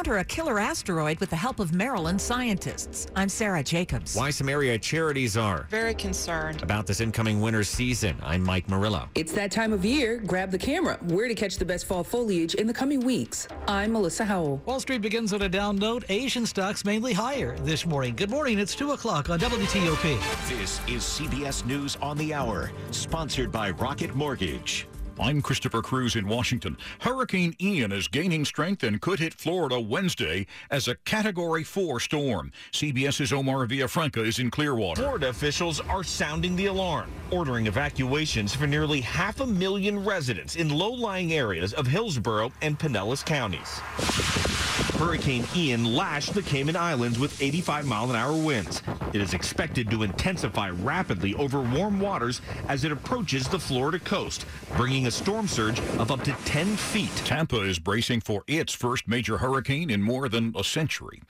counter 0.00 0.16
a 0.16 0.24
killer 0.24 0.58
asteroid 0.58 1.20
with 1.20 1.28
the 1.28 1.36
help 1.36 1.60
of 1.60 1.74
Maryland 1.74 2.18
scientists. 2.18 3.06
I'm 3.14 3.28
Sarah 3.28 3.62
Jacobs. 3.62 4.16
Why 4.16 4.30
some 4.30 4.48
area 4.48 4.78
charities 4.78 5.36
are 5.36 5.66
very 5.68 5.92
concerned 5.92 6.62
about 6.62 6.86
this 6.86 7.02
incoming 7.02 7.38
winter 7.42 7.62
season. 7.62 8.16
I'm 8.22 8.42
Mike 8.42 8.66
Murillo. 8.66 9.10
It's 9.14 9.32
that 9.32 9.50
time 9.50 9.74
of 9.74 9.84
year. 9.84 10.22
Grab 10.24 10.52
the 10.52 10.58
camera. 10.58 10.96
Where 11.02 11.28
to 11.28 11.34
catch 11.34 11.58
the 11.58 11.66
best 11.66 11.84
fall 11.84 12.02
foliage 12.02 12.54
in 12.54 12.66
the 12.66 12.72
coming 12.72 13.00
weeks. 13.00 13.46
I'm 13.68 13.92
Melissa 13.92 14.24
Howell. 14.24 14.62
Wall 14.64 14.80
Street 14.80 15.02
begins 15.02 15.34
on 15.34 15.42
a 15.42 15.50
down 15.50 15.76
note. 15.76 16.04
Asian 16.08 16.46
stocks 16.46 16.82
mainly 16.82 17.12
higher 17.12 17.58
this 17.58 17.84
morning. 17.84 18.16
Good 18.16 18.30
morning. 18.30 18.58
It's 18.58 18.74
2 18.74 18.92
o'clock 18.92 19.28
on 19.28 19.38
WTOP. 19.38 20.48
This 20.48 20.80
is 20.88 21.02
CBS 21.02 21.66
News 21.66 21.98
on 22.00 22.16
the 22.16 22.32
Hour, 22.32 22.70
sponsored 22.90 23.52
by 23.52 23.72
Rocket 23.72 24.14
Mortgage. 24.14 24.86
I'm 25.20 25.42
Christopher 25.42 25.82
Cruz 25.82 26.16
in 26.16 26.26
Washington. 26.26 26.78
Hurricane 27.00 27.54
Ian 27.60 27.92
is 27.92 28.08
gaining 28.08 28.44
strength 28.46 28.82
and 28.82 29.00
could 29.00 29.18
hit 29.18 29.34
Florida 29.34 29.78
Wednesday 29.78 30.46
as 30.70 30.88
a 30.88 30.94
Category 30.94 31.62
4 31.62 32.00
storm. 32.00 32.50
CBS's 32.72 33.32
Omar 33.32 33.66
Villafranca 33.66 34.26
is 34.26 34.38
in 34.38 34.50
Clearwater. 34.50 35.02
Florida 35.02 35.28
officials 35.28 35.80
are 35.80 36.02
sounding 36.02 36.56
the 36.56 36.66
alarm, 36.66 37.10
ordering 37.30 37.66
evacuations 37.66 38.54
for 38.54 38.66
nearly 38.66 39.02
half 39.02 39.40
a 39.40 39.46
million 39.46 40.02
residents 40.02 40.56
in 40.56 40.70
low-lying 40.70 41.34
areas 41.34 41.74
of 41.74 41.86
Hillsborough 41.86 42.52
and 42.62 42.78
Pinellas 42.78 43.24
counties. 43.24 44.89
Hurricane 45.00 45.46
Ian 45.56 45.86
lashed 45.86 46.34
the 46.34 46.42
Cayman 46.42 46.76
Islands 46.76 47.18
with 47.18 47.40
85 47.40 47.86
mile 47.86 48.10
an 48.10 48.16
hour 48.16 48.36
winds. 48.36 48.82
It 49.14 49.22
is 49.22 49.32
expected 49.32 49.90
to 49.90 50.02
intensify 50.02 50.68
rapidly 50.68 51.34
over 51.36 51.62
warm 51.62 52.00
waters 52.00 52.42
as 52.68 52.84
it 52.84 52.92
approaches 52.92 53.48
the 53.48 53.58
Florida 53.58 53.98
coast, 53.98 54.44
bringing 54.76 55.06
a 55.06 55.10
storm 55.10 55.48
surge 55.48 55.80
of 55.98 56.10
up 56.10 56.22
to 56.24 56.32
10 56.44 56.76
feet. 56.76 57.10
Tampa 57.24 57.62
is 57.62 57.78
bracing 57.78 58.20
for 58.20 58.44
its 58.46 58.74
first 58.74 59.08
major 59.08 59.38
hurricane 59.38 59.88
in 59.88 60.02
more 60.02 60.28
than 60.28 60.52
a 60.54 60.62
century. 60.62 61.22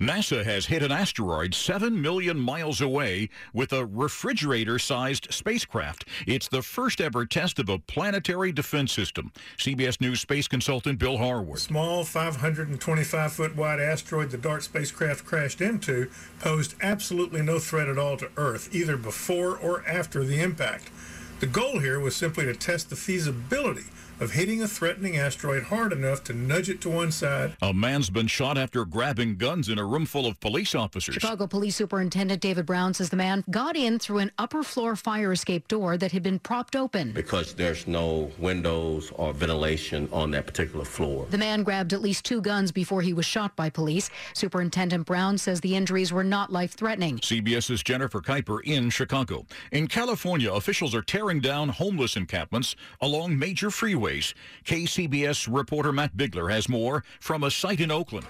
NASA 0.00 0.42
has 0.42 0.64
hit 0.64 0.82
an 0.82 0.90
asteroid 0.90 1.54
7 1.54 2.00
million 2.00 2.40
miles 2.40 2.80
away 2.80 3.28
with 3.52 3.74
a 3.74 3.84
refrigerator-sized 3.84 5.26
spacecraft. 5.30 6.06
It's 6.26 6.48
the 6.48 6.62
first 6.62 6.98
ever 6.98 7.26
test 7.26 7.58
of 7.58 7.68
a 7.68 7.78
planetary 7.78 8.52
defense 8.52 8.90
system. 8.90 9.32
CBS 9.58 10.00
News 10.00 10.22
space 10.22 10.48
consultant 10.48 10.98
Bill 10.98 11.18
Harwood. 11.18 11.58
Small 11.58 12.04
525 12.04 13.17
5 13.18 13.32
foot 13.32 13.56
wide 13.56 13.80
asteroid 13.80 14.30
the 14.30 14.38
DART 14.38 14.62
spacecraft 14.62 15.24
crashed 15.24 15.60
into 15.60 16.08
posed 16.38 16.76
absolutely 16.80 17.42
no 17.42 17.58
threat 17.58 17.88
at 17.88 17.98
all 17.98 18.16
to 18.16 18.30
Earth, 18.36 18.72
either 18.72 18.96
before 18.96 19.56
or 19.56 19.84
after 19.88 20.22
the 20.22 20.40
impact. 20.40 20.88
The 21.40 21.46
goal 21.46 21.78
here 21.78 22.00
was 22.00 22.16
simply 22.16 22.46
to 22.46 22.54
test 22.54 22.90
the 22.90 22.96
feasibility 22.96 23.84
of 24.20 24.32
hitting 24.32 24.60
a 24.60 24.66
threatening 24.66 25.16
asteroid 25.16 25.62
hard 25.64 25.92
enough 25.92 26.24
to 26.24 26.32
nudge 26.32 26.68
it 26.68 26.80
to 26.80 26.88
one 26.88 27.12
side. 27.12 27.56
A 27.62 27.72
man's 27.72 28.10
been 28.10 28.26
shot 28.26 28.58
after 28.58 28.84
grabbing 28.84 29.36
guns 29.36 29.68
in 29.68 29.78
a 29.78 29.84
room 29.84 30.06
full 30.06 30.26
of 30.26 30.40
police 30.40 30.74
officers. 30.74 31.14
Chicago 31.14 31.46
Police 31.46 31.76
Superintendent 31.76 32.40
David 32.40 32.66
Brown 32.66 32.92
says 32.94 33.10
the 33.10 33.16
man 33.16 33.44
got 33.50 33.76
in 33.76 34.00
through 34.00 34.18
an 34.18 34.32
upper 34.38 34.64
floor 34.64 34.96
fire 34.96 35.32
escape 35.32 35.68
door 35.68 35.96
that 35.96 36.10
had 36.10 36.24
been 36.24 36.40
propped 36.40 36.74
open. 36.74 37.12
Because 37.12 37.54
there's 37.54 37.86
no 37.86 38.30
windows 38.38 39.12
or 39.14 39.32
ventilation 39.32 40.08
on 40.12 40.32
that 40.32 40.46
particular 40.46 40.84
floor. 40.84 41.26
The 41.30 41.38
man 41.38 41.62
grabbed 41.62 41.92
at 41.92 42.02
least 42.02 42.24
two 42.24 42.40
guns 42.40 42.72
before 42.72 43.02
he 43.02 43.12
was 43.12 43.26
shot 43.26 43.54
by 43.54 43.70
police. 43.70 44.10
Superintendent 44.34 45.06
Brown 45.06 45.38
says 45.38 45.60
the 45.60 45.76
injuries 45.76 46.12
were 46.12 46.24
not 46.24 46.52
life 46.52 46.72
threatening. 46.72 47.18
CBS's 47.18 47.82
Jennifer 47.84 48.20
Kuiper 48.20 48.58
in 48.64 48.90
Chicago. 48.90 49.46
In 49.70 49.86
California, 49.86 50.52
officials 50.52 50.94
are 50.94 51.02
tearing 51.02 51.27
down 51.36 51.68
homeless 51.68 52.16
encampments 52.16 52.74
along 53.02 53.38
major 53.38 53.68
freeways 53.68 54.32
KCBS 54.64 55.46
reporter 55.54 55.92
Matt 55.92 56.16
Bigler 56.16 56.48
has 56.48 56.68
more 56.68 57.04
from 57.20 57.44
a 57.44 57.50
site 57.50 57.80
in 57.80 57.90
Oakland. 57.90 58.26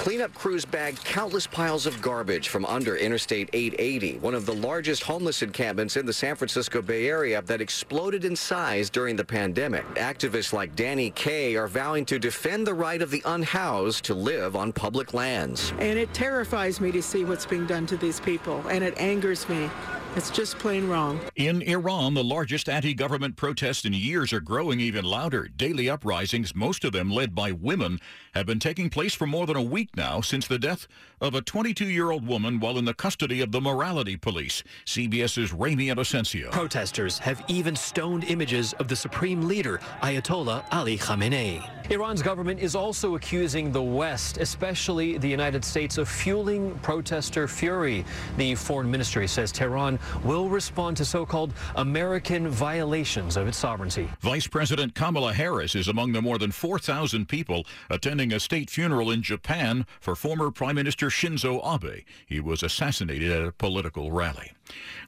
Cleanup 0.00 0.32
crews 0.32 0.64
bagged 0.64 1.04
countless 1.04 1.46
piles 1.46 1.84
of 1.84 2.00
garbage 2.00 2.48
from 2.48 2.64
under 2.64 2.96
Interstate 2.96 3.50
880, 3.52 4.18
one 4.20 4.34
of 4.34 4.46
the 4.46 4.54
largest 4.54 5.02
homeless 5.02 5.42
encampments 5.42 5.98
in 5.98 6.06
the 6.06 6.12
San 6.12 6.36
Francisco 6.36 6.80
Bay 6.80 7.06
Area 7.06 7.42
that 7.42 7.60
exploded 7.60 8.24
in 8.24 8.34
size 8.34 8.88
during 8.88 9.14
the 9.14 9.24
pandemic. 9.24 9.84
Activists 9.96 10.54
like 10.54 10.74
Danny 10.74 11.10
Kaye 11.10 11.54
are 11.54 11.68
vowing 11.68 12.06
to 12.06 12.18
defend 12.18 12.66
the 12.66 12.72
right 12.72 13.02
of 13.02 13.10
the 13.10 13.22
unhoused 13.26 14.02
to 14.06 14.14
live 14.14 14.56
on 14.56 14.72
public 14.72 15.12
lands. 15.12 15.74
And 15.78 15.98
it 15.98 16.14
terrifies 16.14 16.80
me 16.80 16.90
to 16.92 17.02
see 17.02 17.26
what's 17.26 17.44
being 17.44 17.66
done 17.66 17.86
to 17.88 17.98
these 17.98 18.20
people, 18.20 18.66
and 18.68 18.82
it 18.82 18.98
angers 18.98 19.46
me. 19.50 19.68
It's 20.16 20.30
just 20.30 20.58
plain 20.58 20.88
wrong. 20.88 21.20
In 21.36 21.62
Iran, 21.62 22.14
the 22.14 22.24
largest 22.24 22.68
anti-government 22.68 23.36
protests 23.36 23.84
in 23.84 23.92
years 23.92 24.32
are 24.32 24.40
growing 24.40 24.80
even 24.80 25.04
louder. 25.04 25.48
Daily 25.56 25.88
uprisings, 25.88 26.52
most 26.52 26.84
of 26.84 26.90
them 26.90 27.12
led 27.12 27.32
by 27.32 27.52
women, 27.52 28.00
have 28.34 28.44
been 28.44 28.58
taking 28.58 28.90
place 28.90 29.14
for 29.14 29.28
more 29.28 29.46
than 29.46 29.54
a 29.54 29.62
week 29.62 29.96
now 29.96 30.20
since 30.20 30.48
the 30.48 30.58
death 30.58 30.88
of 31.20 31.36
a 31.36 31.42
22-year-old 31.42 32.26
woman 32.26 32.58
while 32.58 32.76
in 32.76 32.86
the 32.86 32.94
custody 32.94 33.40
of 33.40 33.52
the 33.52 33.60
morality 33.60 34.16
police. 34.16 34.64
CBS's 34.84 35.52
Ramy 35.52 35.86
Inocencio. 35.86 36.50
Protesters 36.50 37.18
have 37.18 37.44
even 37.46 37.76
stoned 37.76 38.24
images 38.24 38.72
of 38.74 38.88
the 38.88 38.96
supreme 38.96 39.42
leader, 39.42 39.78
Ayatollah 40.02 40.64
Ali 40.72 40.98
Khamenei. 40.98 41.64
Iran's 41.90 42.22
government 42.22 42.60
is 42.60 42.74
also 42.74 43.16
accusing 43.16 43.72
the 43.72 43.82
West, 43.82 44.38
especially 44.38 45.18
the 45.18 45.28
United 45.28 45.64
States, 45.64 45.98
of 45.98 46.08
fueling 46.08 46.78
protester 46.82 47.48
fury. 47.48 48.04
The 48.36 48.54
foreign 48.54 48.90
ministry 48.90 49.26
says 49.26 49.50
Tehran 49.50 49.99
will 50.24 50.48
respond 50.48 50.96
to 50.98 51.04
so-called 51.04 51.52
American 51.76 52.48
violations 52.48 53.36
of 53.36 53.48
its 53.48 53.58
sovereignty. 53.58 54.08
Vice 54.20 54.46
President 54.46 54.94
Kamala 54.94 55.32
Harris 55.32 55.74
is 55.74 55.88
among 55.88 56.12
the 56.12 56.22
more 56.22 56.38
than 56.38 56.52
4,000 56.52 57.28
people 57.28 57.66
attending 57.88 58.32
a 58.32 58.40
state 58.40 58.70
funeral 58.70 59.10
in 59.10 59.22
Japan 59.22 59.86
for 60.00 60.14
former 60.14 60.50
Prime 60.50 60.76
Minister 60.76 61.08
Shinzo 61.08 61.60
Abe. 61.64 62.04
He 62.26 62.40
was 62.40 62.62
assassinated 62.62 63.30
at 63.30 63.46
a 63.46 63.52
political 63.52 64.12
rally. 64.12 64.52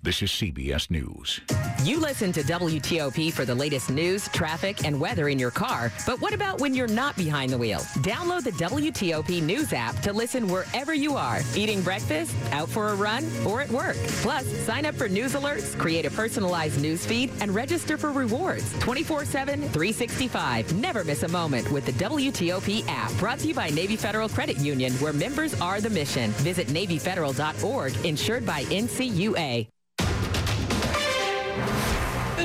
This 0.04 0.20
is 0.20 0.30
CBS 0.30 0.90
News. 0.90 1.40
You 1.84 2.00
listen 2.00 2.32
to 2.32 2.42
WTOP 2.42 3.32
for 3.32 3.44
the 3.44 3.54
latest 3.54 3.88
news, 3.88 4.28
traffic, 4.30 4.84
and 4.84 5.00
weather 5.00 5.28
in 5.28 5.38
your 5.38 5.52
car. 5.52 5.92
But 6.04 6.20
what 6.20 6.34
about 6.34 6.60
when 6.60 6.74
you're 6.74 6.88
not 6.88 7.14
behind 7.14 7.52
the 7.52 7.58
wheel? 7.58 7.78
Download 8.02 8.42
the 8.42 8.50
WTOP 8.50 9.40
News 9.40 9.72
app 9.72 9.96
to 10.00 10.12
listen 10.12 10.48
wherever 10.48 10.92
you 10.92 11.14
are 11.14 11.40
eating 11.54 11.82
breakfast, 11.82 12.34
out 12.50 12.68
for 12.68 12.88
a 12.88 12.96
run, 12.96 13.24
or 13.46 13.60
at 13.60 13.70
work. 13.70 13.96
Plus, 14.22 14.44
sign 14.64 14.86
up 14.86 14.96
for 14.96 15.08
news 15.08 15.34
alerts, 15.34 15.78
create 15.78 16.04
a 16.04 16.10
personalized 16.10 16.82
news 16.82 17.06
feed, 17.06 17.30
and 17.40 17.54
register 17.54 17.96
for 17.96 18.10
rewards 18.10 18.76
24 18.80 19.24
7, 19.24 19.60
365. 19.60 20.74
Never 20.80 21.04
miss 21.04 21.22
a 21.22 21.28
moment 21.28 21.70
with 21.70 21.86
the 21.86 21.92
WTOP 21.92 22.84
app. 22.88 23.12
Brought 23.18 23.38
to 23.38 23.46
you 23.46 23.54
by 23.54 23.68
Navy 23.68 23.94
Federal 23.94 24.28
Credit 24.28 24.58
Union, 24.58 24.92
where 24.94 25.12
members 25.12 25.60
are 25.60 25.80
the 25.80 25.90
mission. 25.90 26.32
Visit 26.42 26.66
NavyFederal.org, 26.66 28.04
insured 28.04 28.44
by 28.44 28.64
NCUA. 28.64 29.51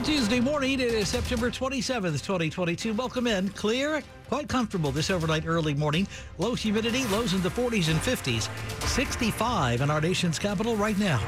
Tuesday 0.08 0.40
morning, 0.40 0.80
it 0.80 0.94
is 0.94 1.10
September 1.10 1.52
27th, 1.52 2.24
2022. 2.24 2.94
Welcome 2.94 3.28
in. 3.28 3.50
Clear, 3.50 4.02
quite 4.30 4.48
comfortable 4.48 4.90
this 4.90 5.10
overnight 5.10 5.46
early 5.46 5.74
morning. 5.74 6.08
Low 6.38 6.56
humidity, 6.56 7.06
lows 7.08 7.34
in 7.34 7.42
the 7.42 7.50
40s 7.50 7.90
and 7.90 8.00
50s. 8.00 8.50
65 8.88 9.82
in 9.82 9.90
our 9.90 10.00
nation's 10.00 10.40
capital 10.40 10.78
right 10.78 10.98
now. 10.98 11.20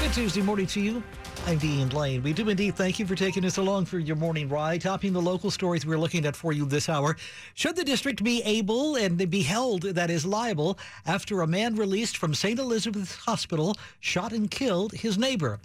Good 0.00 0.12
Tuesday 0.12 0.42
morning 0.42 0.66
to 0.68 0.80
you. 0.80 1.02
I'm 1.48 1.58
Dean 1.58 1.90
Lane. 1.90 2.24
We 2.24 2.32
do 2.32 2.48
indeed 2.48 2.74
thank 2.74 2.98
you 2.98 3.06
for 3.06 3.14
taking 3.14 3.44
us 3.44 3.56
along 3.56 3.84
for 3.84 4.00
your 4.00 4.16
morning 4.16 4.48
ride, 4.48 4.80
topping 4.80 5.12
the 5.12 5.22
local 5.22 5.48
stories 5.52 5.86
we're 5.86 5.96
looking 5.96 6.26
at 6.26 6.34
for 6.34 6.52
you 6.52 6.64
this 6.64 6.88
hour. 6.88 7.16
Should 7.54 7.76
the 7.76 7.84
district 7.84 8.24
be 8.24 8.42
able 8.42 8.96
and 8.96 9.30
be 9.30 9.42
held, 9.42 9.82
that 9.82 10.10
is 10.10 10.26
liable, 10.26 10.76
after 11.06 11.42
a 11.42 11.46
man 11.46 11.76
released 11.76 12.16
from 12.16 12.34
St. 12.34 12.58
Elizabeth's 12.58 13.14
Hospital 13.14 13.76
shot 14.00 14.32
and 14.32 14.50
killed 14.50 14.90
his 14.90 15.16
neighbor? 15.16 15.60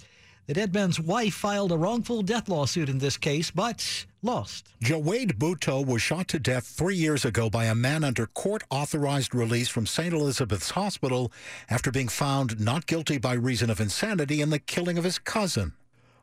The 0.48 0.56
dead 0.56 0.74
man's 0.74 1.00
wife 1.00 1.36
filed 1.36 1.72
a 1.72 1.78
wrongful 1.78 2.24
death 2.24 2.50
lawsuit 2.50 2.90
in 2.90 2.98
this 2.98 3.16
case, 3.16 3.52
but 3.52 4.06
lost. 4.24 4.74
Jawade 4.84 5.38
Bhutto 5.38 5.86
was 5.86 6.02
shot 6.02 6.28
to 6.30 6.40
death 6.40 6.66
three 6.66 6.96
years 6.96 7.24
ago 7.24 7.50
by 7.50 7.66
a 7.66 7.76
man 7.76 8.04
under 8.04 8.26
court 8.26 8.64
authorized 8.70 9.36
release 9.36 9.70
from 9.70 9.86
St. 9.86 10.14
Elizabeth's 10.14 10.72
Hospital 10.72 11.32
after 11.70 11.92
being 11.92 12.08
found 12.08 12.60
not 12.60 12.88
guilty 12.88 13.18
by 13.18 13.34
reason 13.34 13.70
of 13.70 13.80
insanity 13.80 14.42
in 14.42 14.50
the 14.50 14.60
killing 14.60 14.98
of 14.98 15.04
his 15.04 15.20
cousin. 15.20 15.74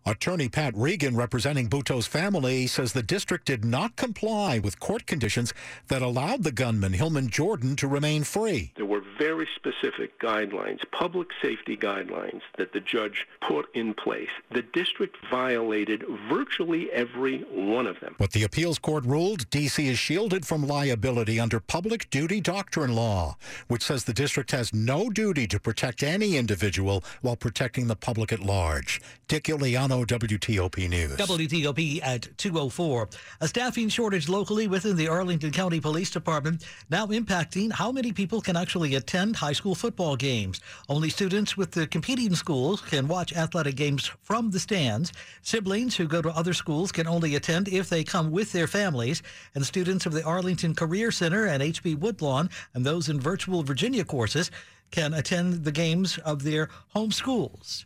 Attorney 0.09 0.49
Pat 0.49 0.73
Regan, 0.75 1.17
representing 1.17 1.69
Bhutto's 1.69 2.07
family, 2.07 2.67
says 2.67 2.95
the 2.95 3.03
district 3.03 3.45
did 3.45 3.63
not 3.63 3.95
comply 3.97 4.59
with 4.59 4.81
court 4.81 5.07
conditions 5.07 5.53
that 5.89 6.01
allowed 6.01 6.45
the 6.45 6.51
gunman, 6.51 6.95
Hillman 6.95 7.29
Jordan, 7.29 7.77
to 7.77 7.87
remain 7.87 8.25
free. 8.25 8.73
There 8.77 8.87
were 8.87 9.03
very 9.19 9.47
specific 9.55 10.19
guidelines, 10.19 10.81
public 10.93 11.29
safety 11.43 11.77
guidelines, 11.77 12.41
that 12.57 12.73
the 12.73 12.81
judge 12.81 13.27
put 13.47 13.67
in 13.75 13.93
place. 13.93 14.31
The 14.51 14.63
district 14.63 15.17
violated 15.31 16.05
virtually 16.31 16.91
every 16.93 17.41
one 17.53 17.87
of 17.87 18.01
them. 18.01 18.15
But 18.19 18.33
the 18.33 18.45
appeals 18.45 18.79
court 18.79 19.05
ruled 19.05 19.51
D.C. 19.51 19.89
is 19.89 19.99
shielded 19.99 20.47
from 20.47 20.67
liability 20.67 21.39
under 21.39 21.61
public 21.61 22.09
duty 22.09 22.41
doctrine 22.41 22.95
law, 22.95 23.37
which 23.67 23.83
says 23.83 24.05
the 24.05 24.15
district 24.15 24.53
has 24.53 24.73
no 24.73 25.11
duty 25.11 25.47
to 25.49 25.61
protect 25.61 26.03
any 26.03 26.37
individual 26.37 27.05
while 27.21 27.37
protecting 27.37 27.89
the 27.89 27.97
public 27.97 28.33
at 28.33 28.41
large. 28.41 29.03
Dick 29.27 29.45
Uliano, 29.45 29.98
WTOP 30.05 30.89
News. 30.89 31.17
WTOP 31.17 32.01
at 32.03 32.29
204. 32.39 33.09
A 33.41 33.49
staffing 33.49 33.89
shortage 33.89 34.29
locally 34.29 34.67
within 34.67 34.97
the 34.97 35.09
Arlington 35.09 35.51
County 35.51 35.81
Police 35.81 36.11
Department 36.11 36.65
now 36.91 37.07
impacting 37.07 37.73
how 37.73 37.93
many 37.93 38.13
people 38.13 38.41
can 38.41 38.57
actually 38.57 38.95
attend 38.95 39.37
high 39.37 39.53
school 39.53 39.75
football 39.75 40.17
games. 40.17 40.61
Only 40.89 41.11
students 41.11 41.57
with 41.57 41.71
the 41.71 41.87
competing 41.87 42.35
schools 42.35 42.81
can 42.81 43.09
watch 43.09 43.33
athletic 43.33 43.77
games 43.77 44.11
from 44.23 44.51
the 44.51 44.61
stands. 44.61 45.13
Siblings 45.43 45.97
who 45.97 46.07
go 46.07 46.23
to 46.23 46.31
other 46.31 46.53
schools 46.53 46.93
can 46.93 47.07
only 47.07 47.35
attend 47.35 47.69
if 47.69 47.89
they 47.89 48.05
come 48.05 48.31
with 48.31 48.53
their 48.53 48.67
families. 48.67 49.23
And 49.55 49.65
students 49.65 50.07
of 50.07 50.13
the 50.13 50.25
Arlington 50.25 50.75
Career 50.75 51.11
Center 51.11 51.47
and 51.47 51.63
HB 51.63 51.99
Woodlawn 51.99 52.51
and 52.75 52.85
those 52.85 53.09
in 53.09 53.21
virtual 53.21 53.63
Virginia 53.63 54.05
courses 54.05 54.51
can 54.91 55.15
attend 55.15 55.65
the 55.65 55.73
games 55.73 56.19
of 56.19 56.43
their 56.43 56.69
home 56.89 57.13
schools. 57.13 57.85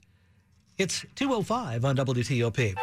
It's 0.82 1.06
205 1.14 1.84
on 1.84 1.96
WTOP. 1.96 2.75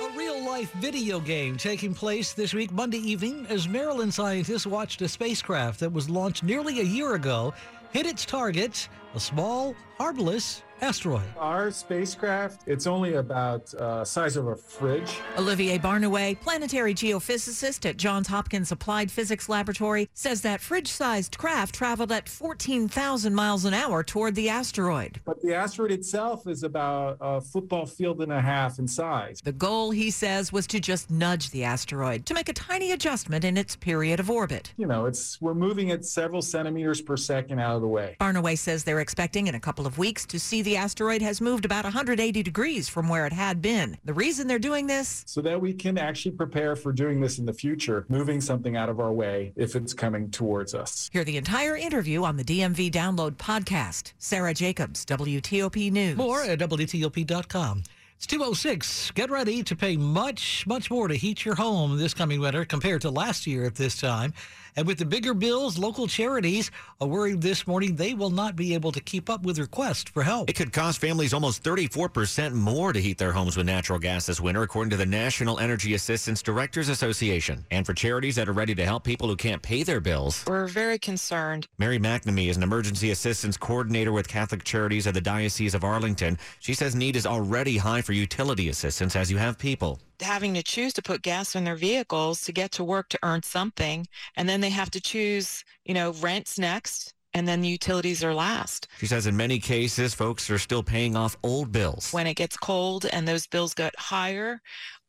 A 0.00 0.16
real 0.16 0.46
life 0.46 0.72
video 0.74 1.18
game 1.18 1.56
taking 1.56 1.92
place 1.92 2.34
this 2.34 2.54
week, 2.54 2.70
Monday 2.70 2.98
evening, 2.98 3.48
as 3.48 3.66
Maryland 3.66 4.14
scientists 4.14 4.64
watched 4.64 5.02
a 5.02 5.08
spacecraft 5.08 5.80
that 5.80 5.92
was 5.92 6.08
launched 6.08 6.44
nearly 6.44 6.78
a 6.78 6.84
year 6.84 7.16
ago 7.16 7.52
hit 7.90 8.06
its 8.06 8.24
target, 8.24 8.88
a 9.14 9.20
small, 9.20 9.74
harmless 9.98 10.62
asteroid. 10.80 11.22
Our 11.38 11.70
spacecraft, 11.70 12.62
it's 12.66 12.86
only 12.86 13.14
about 13.14 13.72
uh, 13.74 14.04
size 14.04 14.36
of 14.36 14.48
a 14.48 14.56
fridge. 14.56 15.18
Olivier 15.38 15.78
Barnouin, 15.78 16.38
planetary 16.40 16.94
geophysicist 16.94 17.88
at 17.88 17.96
Johns 17.96 18.28
Hopkins 18.28 18.72
Applied 18.72 19.10
Physics 19.10 19.48
Laboratory, 19.48 20.08
says 20.14 20.42
that 20.42 20.60
fridge-sized 20.60 21.38
craft 21.38 21.74
traveled 21.74 22.12
at 22.12 22.28
14,000 22.28 23.34
miles 23.34 23.64
an 23.64 23.74
hour 23.74 24.02
toward 24.02 24.34
the 24.34 24.48
asteroid. 24.48 25.20
But 25.24 25.40
the 25.42 25.54
asteroid 25.54 25.92
itself 25.92 26.46
is 26.46 26.64
about 26.64 27.16
a 27.20 27.40
football 27.40 27.86
field 27.86 28.20
and 28.20 28.32
a 28.32 28.40
half 28.40 28.78
in 28.78 28.86
size. 28.86 29.40
The 29.42 29.52
goal, 29.52 29.90
he 29.90 30.10
says, 30.10 30.52
was 30.52 30.66
to 30.68 30.80
just 30.80 31.10
nudge 31.10 31.50
the 31.50 31.64
asteroid 31.64 32.26
to 32.26 32.34
make 32.34 32.48
a 32.48 32.52
tiny 32.52 32.92
adjustment 32.92 33.44
in 33.44 33.56
its 33.56 33.76
period 33.76 34.20
of 34.20 34.30
orbit. 34.30 34.72
You 34.76 34.86
know, 34.86 35.06
it's 35.06 35.40
we're 35.40 35.54
moving 35.54 35.88
it 35.88 36.04
several 36.04 36.42
centimeters 36.42 37.00
per 37.00 37.16
second 37.16 37.58
out 37.58 37.76
of 37.76 37.80
the 37.80 37.88
way. 37.88 38.16
Barnouin 38.20 38.58
says 38.58 38.84
they're 38.84 39.00
expecting 39.04 39.48
in 39.48 39.54
a 39.54 39.60
couple 39.60 39.86
of 39.86 39.98
weeks 39.98 40.24
to 40.24 40.40
see 40.40 40.62
the 40.62 40.76
asteroid 40.76 41.20
has 41.20 41.38
moved 41.42 41.66
about 41.66 41.84
180 41.84 42.42
degrees 42.42 42.88
from 42.88 43.06
where 43.06 43.26
it 43.26 43.34
had 43.34 43.60
been. 43.60 43.98
The 44.06 44.14
reason 44.14 44.48
they're 44.48 44.58
doing 44.58 44.86
this? 44.86 45.24
So 45.26 45.42
that 45.42 45.60
we 45.60 45.74
can 45.74 45.98
actually 45.98 46.32
prepare 46.32 46.74
for 46.74 46.90
doing 46.90 47.20
this 47.20 47.38
in 47.38 47.44
the 47.44 47.52
future, 47.52 48.06
moving 48.08 48.40
something 48.40 48.78
out 48.78 48.88
of 48.88 49.00
our 49.00 49.12
way 49.12 49.52
if 49.56 49.76
it's 49.76 49.92
coming 49.92 50.30
towards 50.30 50.74
us. 50.74 51.10
Hear 51.12 51.22
the 51.22 51.36
entire 51.36 51.76
interview 51.76 52.24
on 52.24 52.38
the 52.38 52.44
DMV 52.44 52.90
Download 52.90 53.32
podcast. 53.32 54.14
Sarah 54.18 54.54
Jacobs, 54.54 55.04
WTOP 55.04 55.92
News. 55.92 56.16
More 56.16 56.42
at 56.42 56.58
WTOP.com. 56.58 57.82
It's 58.16 58.26
206. 58.26 59.10
Get 59.10 59.30
ready 59.30 59.62
to 59.64 59.76
pay 59.76 59.98
much, 59.98 60.66
much 60.66 60.90
more 60.90 61.08
to 61.08 61.14
heat 61.14 61.44
your 61.44 61.56
home 61.56 61.98
this 61.98 62.14
coming 62.14 62.40
winter 62.40 62.64
compared 62.64 63.02
to 63.02 63.10
last 63.10 63.46
year 63.46 63.66
at 63.66 63.74
this 63.74 64.00
time. 64.00 64.32
And 64.76 64.86
with 64.86 64.98
the 64.98 65.04
bigger 65.04 65.34
bills, 65.34 65.78
local 65.78 66.08
charities 66.08 66.70
are 67.00 67.06
worried 67.06 67.40
this 67.40 67.66
morning 67.66 67.94
they 67.94 68.14
will 68.14 68.30
not 68.30 68.56
be 68.56 68.74
able 68.74 68.90
to 68.92 69.00
keep 69.00 69.30
up 69.30 69.42
with 69.44 69.58
requests 69.58 70.10
for 70.10 70.22
help. 70.22 70.50
It 70.50 70.54
could 70.54 70.72
cost 70.72 71.00
families 71.00 71.32
almost 71.32 71.62
34% 71.62 72.52
more 72.52 72.92
to 72.92 73.00
heat 73.00 73.18
their 73.18 73.32
homes 73.32 73.56
with 73.56 73.66
natural 73.66 73.98
gas 73.98 74.26
this 74.26 74.40
winter, 74.40 74.62
according 74.62 74.90
to 74.90 74.96
the 74.96 75.06
National 75.06 75.60
Energy 75.60 75.94
Assistance 75.94 76.42
Directors 76.42 76.88
Association. 76.88 77.64
And 77.70 77.86
for 77.86 77.94
charities 77.94 78.34
that 78.36 78.48
are 78.48 78.52
ready 78.52 78.74
to 78.74 78.84
help 78.84 79.04
people 79.04 79.28
who 79.28 79.36
can't 79.36 79.62
pay 79.62 79.84
their 79.84 80.00
bills, 80.00 80.44
We're 80.46 80.66
very 80.66 80.98
concerned. 80.98 81.68
Mary 81.78 81.98
McNamee 81.98 82.48
is 82.48 82.56
an 82.56 82.62
emergency 82.62 83.12
assistance 83.12 83.56
coordinator 83.56 84.12
with 84.12 84.26
Catholic 84.26 84.64
Charities 84.64 85.06
of 85.06 85.14
the 85.14 85.20
Diocese 85.20 85.74
of 85.74 85.84
Arlington. 85.84 86.36
She 86.58 86.74
says 86.74 86.94
need 86.94 87.16
is 87.16 87.26
already 87.26 87.76
high 87.76 88.02
for 88.02 88.12
utility 88.12 88.68
assistance 88.68 89.14
as 89.14 89.30
you 89.30 89.38
have 89.38 89.58
people. 89.58 90.00
Having 90.20 90.54
to 90.54 90.62
choose 90.62 90.92
to 90.94 91.02
put 91.02 91.22
gas 91.22 91.54
in 91.54 91.64
their 91.64 91.76
vehicles 91.76 92.42
to 92.42 92.52
get 92.52 92.70
to 92.72 92.84
work 92.84 93.08
to 93.10 93.18
earn 93.22 93.42
something, 93.42 94.06
and 94.36 94.48
then 94.48 94.60
they 94.60 94.70
have 94.70 94.90
to 94.92 95.00
choose, 95.00 95.64
you 95.84 95.94
know, 95.94 96.12
rents 96.12 96.58
next, 96.58 97.14
and 97.34 97.48
then 97.48 97.60
the 97.60 97.68
utilities 97.68 98.22
are 98.22 98.32
last. 98.32 98.86
She 99.00 99.06
says 99.06 99.26
in 99.26 99.36
many 99.36 99.58
cases, 99.58 100.14
folks 100.14 100.48
are 100.50 100.58
still 100.58 100.84
paying 100.84 101.16
off 101.16 101.36
old 101.42 101.72
bills. 101.72 102.12
When 102.12 102.28
it 102.28 102.34
gets 102.34 102.56
cold 102.56 103.06
and 103.06 103.26
those 103.26 103.46
bills 103.46 103.74
get 103.74 103.98
higher, 103.98 104.60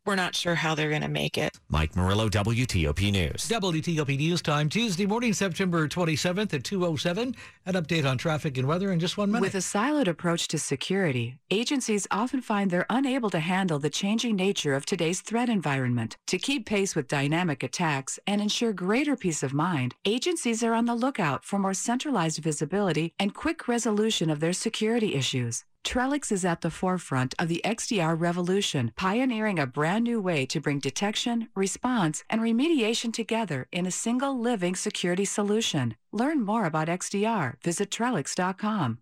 we're 0.06 0.16
not 0.16 0.36
sure 0.36 0.56
how 0.56 0.76
they're 0.76 0.90
going 0.90 1.02
to 1.02 1.08
make 1.08 1.38
it. 1.38 1.58
Mike 1.70 1.96
Murillo, 1.96 2.30
WTOP 2.30 3.12
News. 3.12 3.50
WTOP 3.50 4.18
News 4.18 4.42
Time, 4.42 4.70
Tuesday 4.70 5.06
morning, 5.06 5.34
September 5.34 5.88
27th 5.88 6.54
at 6.54 6.64
2.07. 6.64 7.36
An 7.66 7.74
update 7.74 8.10
on 8.10 8.18
traffic 8.18 8.58
and 8.58 8.68
weather 8.68 8.92
in 8.92 9.00
just 9.00 9.18
one 9.18 9.32
minute. 9.32 9.42
With 9.42 9.56
a 9.56 9.60
siloed 9.60 10.08
approach 10.08 10.48
to 10.50 10.60
security, 10.60 11.38
agencies 11.50 12.08
often 12.12 12.42
find 12.42 12.70
they're 12.70 12.86
unable 12.90 13.30
to 13.32 13.40
handle 13.40 13.80
the 13.80 13.90
changing 13.90 14.36
nature 14.36 14.74
of 14.74 14.86
today's 14.86 15.22
threat 15.22 15.50
environment. 15.50 16.18
To 16.28 16.38
keep 16.38 16.66
pace 16.66 16.96
with 16.96 17.08
dynamic 17.08 17.64
attacks 17.64 18.20
and 18.28 18.42
ensure 18.42 18.74
greater 18.74 19.16
peace 19.16 19.44
of 19.44 19.54
mind, 19.54 19.96
agencies 20.06 20.64
are 20.64 20.74
on 20.74 20.86
the 20.86 20.96
lookout 20.96 21.44
for 21.44 21.60
more 21.60 21.74
centralized 21.74 22.40
visibility 22.40 23.14
and 23.20 23.34
quick 23.34 23.68
resolution 23.68 24.30
of 24.30 24.40
their 24.40 24.54
security 24.54 25.16
issues. 25.16 25.64
Trellix 25.86 26.32
is 26.32 26.44
at 26.44 26.62
the 26.62 26.72
forefront 26.72 27.36
of 27.38 27.48
the 27.48 27.62
XDR 27.64 28.20
revolution, 28.20 28.92
pioneering 28.96 29.60
a 29.60 29.68
brand 29.68 30.04
new 30.04 30.20
way 30.20 30.46
to 30.48 30.60
bring 30.60 30.80
detection, 30.80 31.48
response, 31.56 32.24
and 32.30 32.42
remediation 32.42 33.14
together 33.14 33.68
in 33.72 33.86
a 33.86 33.92
single 33.92 34.38
living 34.38 34.76
security 34.76 35.26
solution. 35.26 35.96
Learn 36.12 36.44
more 36.44 36.66
about 36.66 36.88
XDR. 36.88 37.62
Visit 37.64 37.92
Trellix.com. 37.92 38.98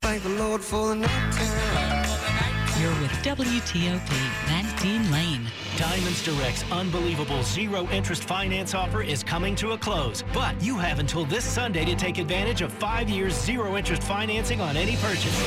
Thank 0.00 0.22
the 0.22 0.28
Lord 0.30 0.62
for 0.62 0.88
the 0.88 0.94
night. 0.94 1.34
You're 2.80 3.00
with 3.00 3.10
WTOP, 3.24 4.10
Matt 4.46 4.80
Dean 4.80 5.10
Lane. 5.10 5.50
Diamonds 5.78 6.24
Direct's 6.24 6.64
unbelievable 6.72 7.40
zero 7.44 7.86
interest 7.92 8.24
finance 8.24 8.74
offer 8.74 9.00
is 9.00 9.22
coming 9.22 9.54
to 9.54 9.70
a 9.74 9.78
close, 9.78 10.24
but 10.34 10.60
you 10.60 10.76
have 10.76 10.98
until 10.98 11.24
this 11.24 11.44
Sunday 11.44 11.84
to 11.84 11.94
take 11.94 12.18
advantage 12.18 12.62
of 12.62 12.72
five 12.72 13.08
years 13.08 13.32
zero 13.32 13.76
interest 13.76 14.02
financing 14.02 14.60
on 14.60 14.76
any 14.76 14.96
purchase. 14.96 15.38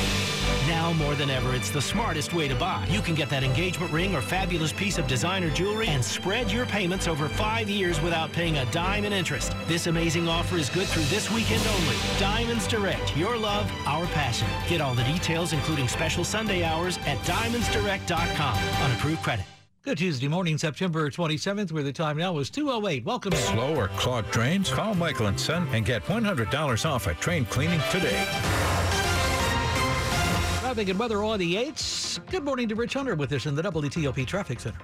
Now 0.66 0.94
more 0.94 1.14
than 1.14 1.28
ever, 1.28 1.54
it's 1.54 1.68
the 1.68 1.82
smartest 1.82 2.32
way 2.32 2.48
to 2.48 2.54
buy. 2.54 2.86
You 2.88 3.02
can 3.02 3.14
get 3.14 3.28
that 3.28 3.44
engagement 3.44 3.92
ring 3.92 4.14
or 4.14 4.22
fabulous 4.22 4.72
piece 4.72 4.96
of 4.96 5.06
designer 5.06 5.50
jewelry 5.50 5.88
and 5.88 6.02
spread 6.02 6.50
your 6.50 6.64
payments 6.64 7.06
over 7.06 7.28
five 7.28 7.68
years 7.68 8.00
without 8.00 8.32
paying 8.32 8.56
a 8.56 8.64
dime 8.72 9.04
in 9.04 9.12
interest. 9.12 9.54
This 9.68 9.86
amazing 9.86 10.28
offer 10.28 10.56
is 10.56 10.70
good 10.70 10.86
through 10.86 11.04
this 11.14 11.30
weekend 11.30 11.62
only. 11.66 11.96
Diamonds 12.18 12.66
Direct, 12.66 13.14
your 13.18 13.36
love, 13.36 13.70
our 13.84 14.06
passion. 14.06 14.48
Get 14.66 14.80
all 14.80 14.94
the 14.94 15.04
details, 15.04 15.52
including 15.52 15.88
special 15.88 16.24
Sunday 16.24 16.64
hours, 16.64 16.96
at 17.04 17.18
diamondsdirect.com 17.18 18.82
on 18.82 18.90
approved 18.92 19.22
credit. 19.22 19.44
Good 19.84 19.98
Tuesday 19.98 20.28
morning, 20.28 20.58
September 20.58 21.10
27th, 21.10 21.72
where 21.72 21.82
the 21.82 21.92
time 21.92 22.16
now 22.16 22.38
is 22.38 22.48
2.08. 22.52 23.02
Welcome. 23.04 23.32
Slow 23.32 23.74
or 23.74 23.88
clogged 23.88 24.30
drains? 24.30 24.70
Call 24.70 24.94
Michael 24.94 25.26
and 25.26 25.38
Son 25.38 25.66
and 25.72 25.84
get 25.84 26.04
$100 26.04 26.88
off 26.88 27.08
at 27.08 27.20
train 27.20 27.44
cleaning 27.46 27.80
today. 27.90 28.24
Traffic 30.60 30.88
and 30.88 30.96
weather 31.00 31.24
on 31.24 31.40
the 31.40 31.56
8s. 31.56 32.24
Good 32.30 32.44
morning 32.44 32.68
to 32.68 32.76
Rich 32.76 32.94
Hunter 32.94 33.16
with 33.16 33.32
us 33.32 33.46
in 33.46 33.56
the 33.56 33.62
WTOP 33.62 34.24
Traffic 34.24 34.60
Center. 34.60 34.78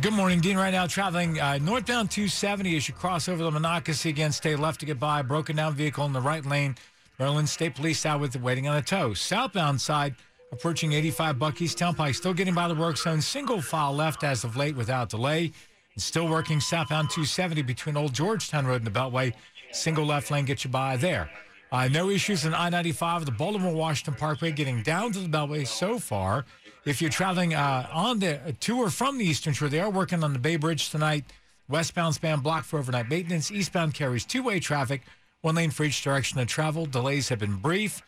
Good 0.00 0.12
morning, 0.12 0.40
Dean. 0.40 0.56
Right 0.56 0.70
now, 0.70 0.86
traveling 0.86 1.40
uh, 1.40 1.58
northbound 1.58 2.12
270 2.12 2.76
as 2.76 2.86
you 2.86 2.94
cross 2.94 3.28
over 3.28 3.42
the 3.42 3.50
Monocacy 3.50 4.10
again. 4.10 4.30
Stay 4.30 4.54
left 4.54 4.78
to 4.78 4.86
get 4.86 5.00
by. 5.00 5.22
Broken 5.22 5.56
down 5.56 5.74
vehicle 5.74 6.04
in 6.04 6.12
the 6.12 6.20
right 6.20 6.46
lane. 6.46 6.76
Maryland 7.18 7.48
State 7.48 7.74
Police 7.74 8.06
out 8.06 8.20
with 8.20 8.36
waiting 8.36 8.68
on 8.68 8.76
a 8.76 8.82
tow. 8.82 9.12
Southbound 9.12 9.80
side, 9.80 10.14
approaching 10.52 10.92
85 10.92 11.36
Buckeystown 11.36 11.96
Pike. 11.96 12.14
Still 12.14 12.34
getting 12.34 12.54
by 12.54 12.68
the 12.68 12.74
work 12.74 12.96
zone. 12.96 13.20
Single 13.20 13.60
file 13.60 13.94
left 13.94 14.24
as 14.24 14.44
of 14.44 14.56
late 14.56 14.76
without 14.76 15.08
delay. 15.08 15.52
And 15.94 16.02
still 16.02 16.28
working 16.28 16.60
southbound 16.60 17.10
270 17.10 17.62
between 17.62 17.96
Old 17.96 18.12
Georgetown 18.12 18.66
Road 18.66 18.76
and 18.76 18.86
the 18.86 18.90
Beltway. 18.90 19.34
Single 19.72 20.06
left 20.06 20.30
lane 20.30 20.44
gets 20.44 20.64
you 20.64 20.70
by 20.70 20.96
there. 20.96 21.30
Uh, 21.70 21.88
no 21.88 22.08
issues 22.08 22.46
in 22.46 22.54
I-95, 22.54 23.26
the 23.26 23.32
Baltimore 23.32 23.74
Washington 23.74 24.14
Parkway, 24.14 24.52
getting 24.52 24.82
down 24.82 25.12
to 25.12 25.18
the 25.18 25.28
Beltway 25.28 25.66
so 25.66 25.98
far. 25.98 26.46
If 26.86 27.02
you're 27.02 27.10
traveling 27.10 27.54
uh, 27.54 27.86
on 27.92 28.20
the 28.20 28.56
to 28.60 28.78
or 28.78 28.88
from 28.88 29.18
the 29.18 29.24
Eastern 29.26 29.52
Shore, 29.52 29.68
they 29.68 29.80
are 29.80 29.90
working 29.90 30.24
on 30.24 30.32
the 30.32 30.38
Bay 30.38 30.56
Bridge 30.56 30.88
tonight. 30.88 31.24
Westbound 31.68 32.14
span 32.14 32.40
blocked 32.40 32.64
for 32.64 32.78
overnight 32.78 33.10
maintenance. 33.10 33.50
Eastbound 33.50 33.92
carries 33.92 34.24
two-way 34.24 34.58
traffic, 34.58 35.02
one 35.42 35.56
lane 35.56 35.70
for 35.70 35.84
each 35.84 36.02
direction 36.02 36.38
of 36.38 36.46
travel. 36.48 36.86
Delays 36.86 37.28
have 37.28 37.40
been 37.40 37.56
brief. 37.56 38.00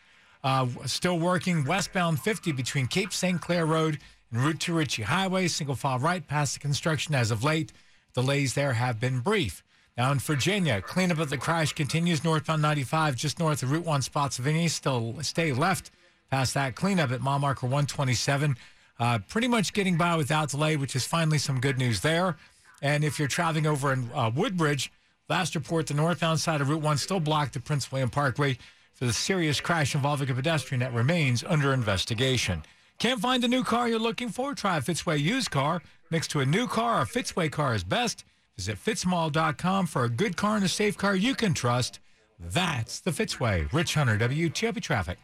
Uh, 0.42 0.66
still 0.86 1.18
working 1.18 1.64
westbound 1.64 2.20
50 2.20 2.52
between 2.52 2.86
Cape 2.86 3.12
St. 3.12 3.40
Clair 3.40 3.66
Road 3.66 3.98
and 4.32 4.42
Route 4.42 4.60
2 4.60 4.74
Ritchie 4.74 5.02
Highway. 5.02 5.48
Single 5.48 5.74
file 5.74 5.98
right 5.98 6.26
past 6.26 6.54
the 6.54 6.60
construction 6.60 7.14
as 7.14 7.30
of 7.30 7.44
late. 7.44 7.72
Delays 8.14 8.54
there 8.54 8.72
have 8.72 8.98
been 8.98 9.20
brief. 9.20 9.62
Now 9.96 10.12
in 10.12 10.18
Virginia, 10.18 10.80
cleanup 10.80 11.18
of 11.18 11.30
the 11.30 11.36
crash 11.36 11.74
continues 11.74 12.24
northbound 12.24 12.62
95 12.62 13.16
just 13.16 13.38
north 13.38 13.62
of 13.62 13.70
Route 13.70 13.84
1 13.84 14.02
Spotsylvania. 14.02 14.68
Still 14.68 15.16
stay 15.22 15.52
left 15.52 15.90
past 16.30 16.54
that 16.54 16.74
cleanup 16.74 17.10
at 17.10 17.20
mile 17.20 17.38
marker 17.38 17.66
127. 17.66 18.56
Uh, 18.98 19.18
pretty 19.28 19.48
much 19.48 19.72
getting 19.72 19.96
by 19.96 20.16
without 20.16 20.50
delay, 20.50 20.76
which 20.76 20.96
is 20.96 21.06
finally 21.06 21.38
some 21.38 21.60
good 21.60 21.78
news 21.78 22.00
there. 22.00 22.36
And 22.82 23.04
if 23.04 23.18
you're 23.18 23.28
traveling 23.28 23.66
over 23.66 23.92
in 23.92 24.10
uh, 24.14 24.30
Woodbridge, 24.34 24.90
last 25.28 25.54
report, 25.54 25.86
the 25.86 25.94
northbound 25.94 26.40
side 26.40 26.60
of 26.60 26.68
Route 26.68 26.82
1 26.82 26.98
still 26.98 27.20
blocked 27.20 27.56
at 27.56 27.64
Prince 27.64 27.90
William 27.92 28.10
Parkway 28.10 28.58
for 29.00 29.06
the 29.06 29.12
serious 29.14 29.60
crash 29.60 29.94
involving 29.94 30.28
a 30.28 30.34
pedestrian 30.34 30.80
that 30.80 30.92
remains 30.92 31.42
under 31.42 31.72
investigation. 31.72 32.62
Can't 32.98 33.18
find 33.18 33.42
the 33.42 33.48
new 33.48 33.64
car 33.64 33.88
you're 33.88 33.98
looking 33.98 34.28
for? 34.28 34.54
Try 34.54 34.76
a 34.76 34.82
Fitzway 34.82 35.18
used 35.18 35.50
car. 35.50 35.80
Next 36.10 36.28
to 36.32 36.40
a 36.40 36.46
new 36.46 36.66
car, 36.66 37.00
a 37.00 37.06
Fitzway 37.06 37.50
car 37.50 37.74
is 37.74 37.82
best. 37.82 38.24
Visit 38.58 38.76
fitzmall.com 38.76 39.86
for 39.86 40.04
a 40.04 40.10
good 40.10 40.36
car 40.36 40.56
and 40.56 40.64
a 40.66 40.68
safe 40.68 40.98
car 40.98 41.16
you 41.16 41.34
can 41.34 41.54
trust. 41.54 41.98
That's 42.38 43.00
the 43.00 43.10
Fitzway. 43.10 43.72
Rich 43.72 43.94
Hunter, 43.94 44.18
WTOP 44.18 44.82
Traffic. 44.82 45.18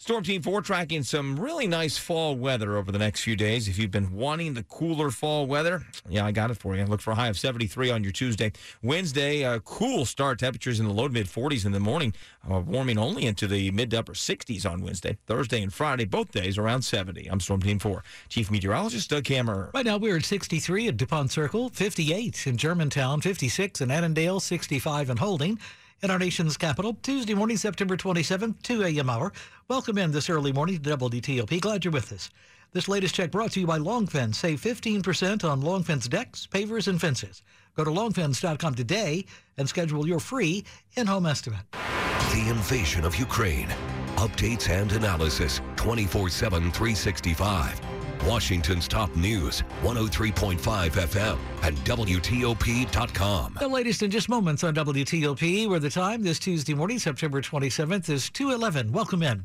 Storm 0.00 0.24
Team 0.24 0.40
4 0.40 0.62
tracking 0.62 1.02
some 1.02 1.38
really 1.38 1.66
nice 1.66 1.98
fall 1.98 2.34
weather 2.34 2.78
over 2.78 2.90
the 2.90 2.98
next 2.98 3.20
few 3.20 3.36
days. 3.36 3.68
If 3.68 3.78
you've 3.78 3.90
been 3.90 4.14
wanting 4.14 4.54
the 4.54 4.62
cooler 4.62 5.10
fall 5.10 5.46
weather, 5.46 5.82
yeah, 6.08 6.24
I 6.24 6.32
got 6.32 6.50
it 6.50 6.56
for 6.56 6.74
you. 6.74 6.86
Look 6.86 7.02
for 7.02 7.10
a 7.10 7.14
high 7.14 7.28
of 7.28 7.38
73 7.38 7.90
on 7.90 8.02
your 8.02 8.10
Tuesday. 8.10 8.50
Wednesday, 8.82 9.42
a 9.42 9.60
cool 9.60 10.06
start. 10.06 10.38
Temperatures 10.38 10.80
in 10.80 10.86
the 10.86 10.92
low 10.94 11.06
to 11.06 11.12
mid 11.12 11.26
40s 11.26 11.66
in 11.66 11.72
the 11.72 11.80
morning, 11.80 12.14
uh, 12.50 12.60
warming 12.60 12.96
only 12.96 13.26
into 13.26 13.46
the 13.46 13.70
mid 13.72 13.90
to 13.90 13.98
upper 13.98 14.14
60s 14.14 14.64
on 14.64 14.80
Wednesday. 14.80 15.18
Thursday 15.26 15.62
and 15.62 15.70
Friday, 15.70 16.06
both 16.06 16.32
days 16.32 16.56
around 16.56 16.80
70. 16.80 17.26
I'm 17.26 17.38
Storm 17.38 17.60
Team 17.60 17.78
4. 17.78 18.02
Chief 18.30 18.50
Meteorologist 18.50 19.10
Doug 19.10 19.24
Kammerer. 19.24 19.70
Right 19.74 19.84
now, 19.84 19.98
we're 19.98 20.16
at 20.16 20.24
63 20.24 20.88
at 20.88 20.96
DuPont 20.96 21.30
Circle, 21.30 21.68
58 21.74 22.46
in 22.46 22.56
Germantown, 22.56 23.20
56 23.20 23.82
in 23.82 23.90
Annandale, 23.90 24.40
65 24.40 25.10
in 25.10 25.18
Holding 25.18 25.58
in 26.02 26.10
our 26.10 26.18
nation's 26.18 26.56
capital. 26.56 26.96
Tuesday 27.02 27.34
morning, 27.34 27.56
September 27.56 27.96
27th, 27.96 28.62
2 28.62 28.82
a.m. 28.84 29.10
hour. 29.10 29.32
Welcome 29.68 29.98
in 29.98 30.12
this 30.12 30.30
early 30.30 30.52
morning 30.52 30.80
to 30.80 30.96
WTOP. 30.96 31.60
Glad 31.60 31.84
you're 31.84 31.92
with 31.92 32.12
us. 32.12 32.30
This 32.72 32.88
latest 32.88 33.14
check 33.14 33.30
brought 33.30 33.52
to 33.52 33.60
you 33.60 33.66
by 33.66 33.78
Longfence. 33.78 34.36
Save 34.36 34.60
15% 34.60 35.44
on 35.44 35.62
Longfence 35.62 36.08
decks, 36.08 36.46
pavers, 36.46 36.86
and 36.88 37.00
fences. 37.00 37.42
Go 37.76 37.84
to 37.84 37.90
longfence.com 37.90 38.74
today 38.74 39.24
and 39.56 39.68
schedule 39.68 40.06
your 40.06 40.20
free 40.20 40.64
in-home 40.96 41.26
estimate. 41.26 41.64
The 41.72 42.46
invasion 42.48 43.04
of 43.04 43.16
Ukraine. 43.16 43.68
Updates 44.16 44.68
and 44.68 44.92
analysis 44.92 45.60
24-7, 45.76 46.50
365. 46.72 47.80
Washington's 48.26 48.86
top 48.86 49.14
news, 49.16 49.62
103.5 49.82 50.58
FM 50.58 51.38
and 51.62 51.76
WTOP.com. 51.78 53.56
The 53.58 53.68
latest 53.68 54.02
in 54.02 54.10
just 54.10 54.28
moments 54.28 54.62
on 54.62 54.74
WTOP, 54.74 55.68
where 55.68 55.78
the 55.78 55.90
time 55.90 56.22
this 56.22 56.38
Tuesday 56.38 56.74
morning, 56.74 56.98
September 56.98 57.40
27th, 57.40 58.10
is 58.10 58.28
211. 58.30 58.92
Welcome 58.92 59.22
in. 59.22 59.44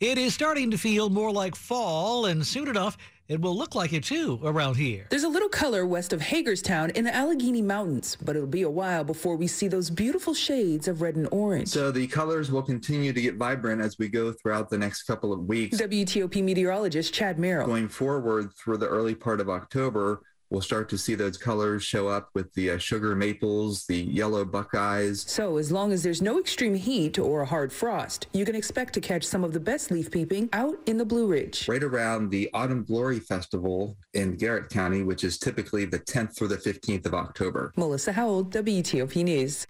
It 0.00 0.16
is 0.18 0.32
starting 0.34 0.70
to 0.70 0.78
feel 0.78 1.10
more 1.10 1.30
like 1.30 1.54
fall, 1.54 2.26
and 2.26 2.46
soon 2.46 2.68
enough, 2.68 2.96
it 3.28 3.40
will 3.40 3.56
look 3.56 3.74
like 3.74 3.92
it 3.92 4.04
too 4.04 4.38
around 4.44 4.76
here. 4.76 5.06
There's 5.10 5.24
a 5.24 5.28
little 5.28 5.48
color 5.48 5.86
west 5.86 6.12
of 6.12 6.20
Hagerstown 6.20 6.90
in 6.90 7.04
the 7.04 7.14
Allegheny 7.14 7.62
Mountains, 7.62 8.16
but 8.22 8.36
it'll 8.36 8.46
be 8.46 8.62
a 8.62 8.70
while 8.70 9.04
before 9.04 9.36
we 9.36 9.46
see 9.46 9.68
those 9.68 9.90
beautiful 9.90 10.34
shades 10.34 10.88
of 10.88 11.00
red 11.00 11.16
and 11.16 11.28
orange. 11.32 11.68
So 11.68 11.90
the 11.90 12.06
colors 12.06 12.50
will 12.50 12.62
continue 12.62 13.12
to 13.12 13.20
get 13.20 13.36
vibrant 13.36 13.80
as 13.80 13.98
we 13.98 14.08
go 14.08 14.32
throughout 14.32 14.68
the 14.68 14.78
next 14.78 15.04
couple 15.04 15.32
of 15.32 15.44
weeks. 15.44 15.78
WTOP 15.78 16.42
meteorologist 16.42 17.14
Chad 17.14 17.38
Merrill. 17.38 17.66
Going 17.66 17.88
forward 17.88 18.52
through 18.54 18.78
the 18.78 18.88
early 18.88 19.14
part 19.14 19.40
of 19.40 19.48
October, 19.48 20.20
we'll 20.54 20.62
start 20.62 20.88
to 20.88 20.96
see 20.96 21.16
those 21.16 21.36
colors 21.36 21.82
show 21.82 22.06
up 22.06 22.30
with 22.32 22.52
the 22.54 22.70
uh, 22.70 22.78
sugar 22.78 23.16
maples, 23.16 23.86
the 23.86 23.96
yellow 23.96 24.44
buckeyes. 24.44 25.28
So 25.28 25.56
as 25.56 25.72
long 25.72 25.90
as 25.90 26.04
there's 26.04 26.22
no 26.22 26.38
extreme 26.38 26.76
heat 26.76 27.18
or 27.18 27.40
a 27.40 27.46
hard 27.46 27.72
frost, 27.72 28.28
you 28.32 28.44
can 28.44 28.54
expect 28.54 28.94
to 28.94 29.00
catch 29.00 29.24
some 29.24 29.42
of 29.42 29.52
the 29.52 29.58
best 29.58 29.90
leaf 29.90 30.12
peeping 30.12 30.48
out 30.52 30.76
in 30.86 30.96
the 30.96 31.04
Blue 31.04 31.26
Ridge. 31.26 31.66
Right 31.68 31.82
around 31.82 32.30
the 32.30 32.48
Autumn 32.54 32.84
Glory 32.84 33.18
Festival 33.18 33.96
in 34.12 34.36
Garrett 34.36 34.70
County, 34.70 35.02
which 35.02 35.24
is 35.24 35.38
typically 35.38 35.86
the 35.86 35.98
10th 35.98 36.36
through 36.36 36.48
the 36.48 36.56
15th 36.56 37.06
of 37.06 37.14
October. 37.14 37.72
Melissa 37.76 38.12
Howell, 38.12 38.44
WTOP 38.44 39.24
News. 39.24 39.66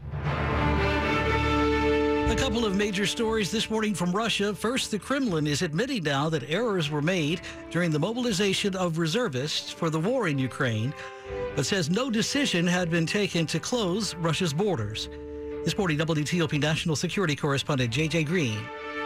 A 2.35 2.37
couple 2.37 2.67
of 2.67 2.75
major 2.75 3.07
stories 3.07 3.53
this 3.53 3.71
morning 3.71 3.95
from 3.95 4.11
Russia. 4.11 4.53
First, 4.53 4.91
the 4.91 4.99
Kremlin 4.99 5.47
is 5.47 5.63
admitting 5.63 6.03
now 6.03 6.29
that 6.31 6.51
errors 6.51 6.91
were 6.91 7.01
made 7.01 7.41
during 7.71 7.93
the 7.93 7.99
mobilization 8.01 8.75
of 8.75 8.99
reservists 8.99 9.71
for 9.71 9.89
the 9.89 10.01
war 10.01 10.27
in 10.27 10.37
Ukraine, 10.37 10.93
but 11.55 11.65
says 11.65 11.91
no 11.91 12.11
decision 12.11 12.67
had 12.67 12.91
been 12.91 13.07
taken 13.07 13.47
to 13.47 13.61
close 13.61 14.17
Russia's 14.17 14.53
borders. 14.53 15.09
This 15.65 15.79
morning, 15.79 15.97
WTOP 15.97 16.61
national 16.61 16.97
security 16.97 17.37
correspondent 17.37 17.93
J.J. 17.93 18.25
Green 18.25 18.59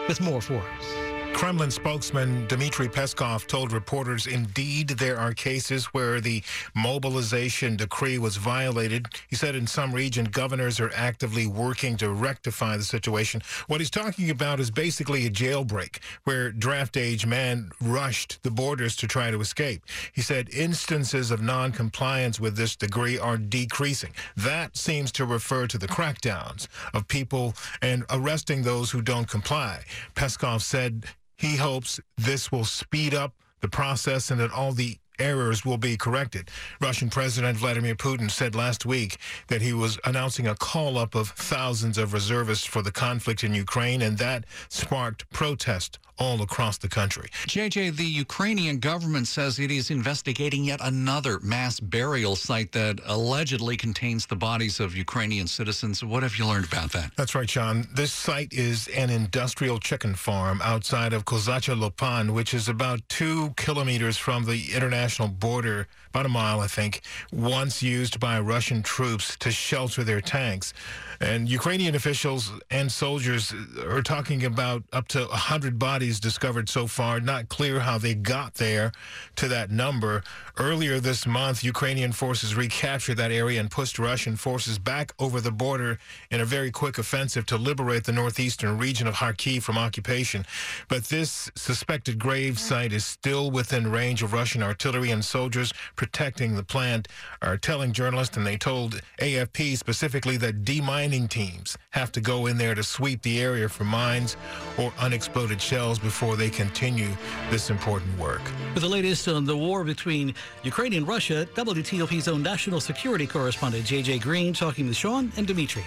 with 0.09 0.23
more 0.23 0.41
for 0.41 0.57
us. 0.57 1.08
Kremlin 1.35 1.71
spokesman 1.71 2.47
Dmitry 2.49 2.89
Peskov 2.89 3.47
told 3.47 3.73
reporters 3.73 4.27
indeed 4.27 4.89
there 4.89 5.19
are 5.19 5.33
cases 5.33 5.87
where 5.87 6.21
the 6.21 6.43
mobilization 6.75 7.77
decree 7.77 8.19
was 8.19 8.37
violated. 8.37 9.07
He 9.29 9.37
said 9.37 9.55
in 9.55 9.67
some 9.67 9.95
region 9.95 10.27
governors 10.27 10.81
are 10.81 10.91
actively 10.95 11.47
working 11.47 11.97
to 11.99 12.11
rectify 12.11 12.77
the 12.77 12.83
situation. 12.83 13.41
What 13.69 13.81
he's 13.81 13.89
talking 13.89 14.31
about 14.31 14.59
is 14.59 14.71
basically 14.71 15.27
a 15.27 15.31
jailbreak 15.31 16.01
where 16.25 16.51
draft 16.51 16.97
age 16.97 17.25
men 17.25 17.71
rushed 17.81 18.43
the 18.43 18.51
borders 18.51 18.97
to 18.97 19.07
try 19.07 19.31
to 19.31 19.41
escape. 19.41 19.85
He 20.13 20.23
said 20.23 20.51
instances 20.51 21.31
of 21.31 21.41
non-compliance 21.41 22.41
with 22.41 22.57
this 22.57 22.75
decree 22.75 23.19
are 23.19 23.39
decreasing. 23.39 24.13
That 24.37 24.77
seems 24.77 25.13
to 25.13 25.25
refer 25.25 25.67
to 25.69 25.79
the 25.79 25.89
crackdowns 25.89 26.67
of 26.93 27.07
people 27.09 27.55
and 27.81 28.05
arresting 28.11 28.63
those 28.63 28.91
who 28.91 29.03
don't 29.03 29.29
comply. 29.29 29.85
Peskov 30.15 30.63
said 30.63 31.07
he 31.39 31.57
hopes 31.57 32.01
this 32.17 32.53
will 32.53 32.65
speed 32.65 33.15
up 33.15 33.33
the 33.61 33.69
process 33.69 34.31
and 34.31 34.41
that 34.41 34.53
all 34.53 34.73
the 34.73 34.99
errors 35.19 35.65
will 35.65 35.79
be 35.79 35.97
corrected. 35.97 36.51
Russian 36.81 37.11
President 37.11 37.57
Vladimir 37.59 37.95
Putin 37.95 38.31
said 38.31 38.55
last 38.55 38.87
week 38.87 39.19
that 39.49 39.63
he 39.63 39.73
was 39.73 39.99
announcing 40.05 40.47
a 40.47 40.55
call 40.55 40.99
up 40.99 41.15
of 41.15 41.31
thousands 41.31 41.99
of 41.99 42.13
reservists 42.13 42.67
for 42.67 42.83
the 42.83 42.93
conflict 42.93 43.45
in 43.45 43.55
Ukraine, 43.55 44.03
and 44.03 44.19
that 44.19 44.45
sparked 44.69 45.29
protest 45.31 45.99
all 46.19 46.43
across 46.43 46.79
the 46.79 46.89
country. 46.89 47.29
JJ, 47.47 47.97
the 47.97 48.05
Ukrainian 48.05 48.79
government 48.79 49.29
says 49.29 49.59
it 49.59 49.71
is 49.71 49.91
investigating 49.91 50.65
yet 50.65 50.81
another 50.83 51.39
mass 51.41 51.81
burial 51.81 52.37
site 52.37 52.73
that 52.73 53.01
allegedly 53.07 53.77
contains 53.77 54.27
the 54.27 54.37
bodies 54.37 54.81
of 54.81 54.97
Ukrainian 54.97 55.47
citizens. 55.47 56.05
What 56.05 56.23
have 56.23 56.37
you 56.37 56.47
learned 56.47 56.67
about 56.67 56.93
that? 56.93 57.13
That's 57.17 57.35
right, 57.35 57.49
Sean. 57.49 57.87
This 57.95 58.13
site 58.13 58.53
is 58.53 58.89
an 58.89 59.11
industrial 59.11 59.79
chicken 59.79 60.15
farm 60.15 60.61
outside 60.63 61.13
of 61.13 61.25
Kozacha 61.25 61.79
Lopan, 61.79 62.31
which 62.31 62.53
is 62.53 62.69
about 62.69 63.01
two 63.09 63.51
kilometers 63.57 64.17
from 64.17 64.45
the 64.45 64.75
international 65.09 65.29
border, 65.29 65.89
about 66.11 66.27
a 66.27 66.29
mile, 66.29 66.61
I 66.61 66.67
think, 66.67 67.03
once 67.33 67.83
used 67.83 68.19
by 68.21 68.41
Russian 68.41 68.83
troops 68.83 69.37
to 69.39 69.51
shelter 69.51 70.05
their 70.05 70.21
tanks. 70.21 70.73
And 71.21 71.49
Ukrainian 71.49 71.95
officials 71.97 72.53
and 72.71 72.91
soldiers 72.93 73.53
are 73.85 74.03
talking 74.03 74.45
about 74.45 74.85
up 74.93 75.09
to 75.09 75.21
100 75.25 75.79
bodies 75.79 76.21
discovered 76.21 76.69
so 76.69 76.87
far. 76.87 77.21
Not 77.21 77.49
clear 77.49 77.81
how 77.81 77.99
they 77.99 78.15
got 78.15 78.55
there 78.55 78.93
to 79.37 79.49
that 79.49 79.71
number. 79.71 80.23
Earlier 80.57 81.01
this 81.01 81.27
month, 81.27 81.65
Ukrainian 81.65 82.13
forces 82.13 82.55
recaptured 82.55 83.17
that 83.17 83.33
area 83.33 83.59
and 83.59 83.71
pushed 83.71 83.99
Russian 83.99 84.37
forces 84.37 84.79
back 84.79 85.13
over 85.19 85.41
the 85.41 85.51
border 85.51 85.99
in 86.31 86.41
a 86.41 86.45
very 86.45 86.71
quick 86.71 86.99
offensive 86.99 87.47
to 87.47 87.57
liberate 87.57 88.05
the 88.05 88.13
northeastern 88.13 88.79
region 88.79 89.07
of 89.09 89.15
Kharkiv 89.15 89.63
from 89.63 89.77
occupation. 89.77 90.47
But 90.89 91.05
this 91.05 91.51
suspected 91.57 92.19
grave 92.19 92.59
site 92.59 92.93
is 92.93 93.05
still 93.05 93.51
within 93.51 93.91
range 93.91 94.23
of 94.23 94.33
Russian 94.33 94.63
artillery, 94.63 95.11
and 95.11 95.25
soldiers 95.25 95.73
protecting 95.99 96.55
the 96.55 96.63
plant 96.63 97.09
are 97.43 97.59
telling 97.59 97.93
journalists, 97.93 98.39
and 98.39 98.47
they 98.47 98.57
told 98.57 99.03
AFP 99.21 99.77
specifically 99.77 100.39
that 100.39 100.65
demining 100.65 101.29
teams 101.29 101.77
have 101.91 102.11
to 102.13 102.23
go 102.23 102.47
in 102.47 102.57
there 102.57 102.75
to 102.75 102.83
sweep 102.83 103.21
the 103.21 103.43
area 103.43 103.69
for 103.69 103.85
mines 103.85 104.39
or 104.79 104.91
unexploded 105.01 105.61
shells 105.61 105.99
before 105.99 106.37
they 106.37 106.49
continue 106.49 107.11
this 107.51 107.69
important 107.69 108.17
work. 108.19 108.41
For 108.73 108.81
the 108.81 108.89
latest 108.89 109.29
on 109.29 109.45
the 109.45 109.57
war 109.57 109.85
between 109.85 110.35
Ukraine 110.63 110.95
and 110.95 111.07
Russia, 111.07 111.47
WTOP's 111.55 112.29
own 112.29 112.43
national 112.43 112.81
security 112.81 113.27
correspondent 113.27 113.85
JJ 113.85 114.23
Green 114.23 114.55
talking 114.55 114.87
with 114.87 114.97
Sean 114.97 115.31
and 115.37 115.47
Dimitri. 115.47 115.85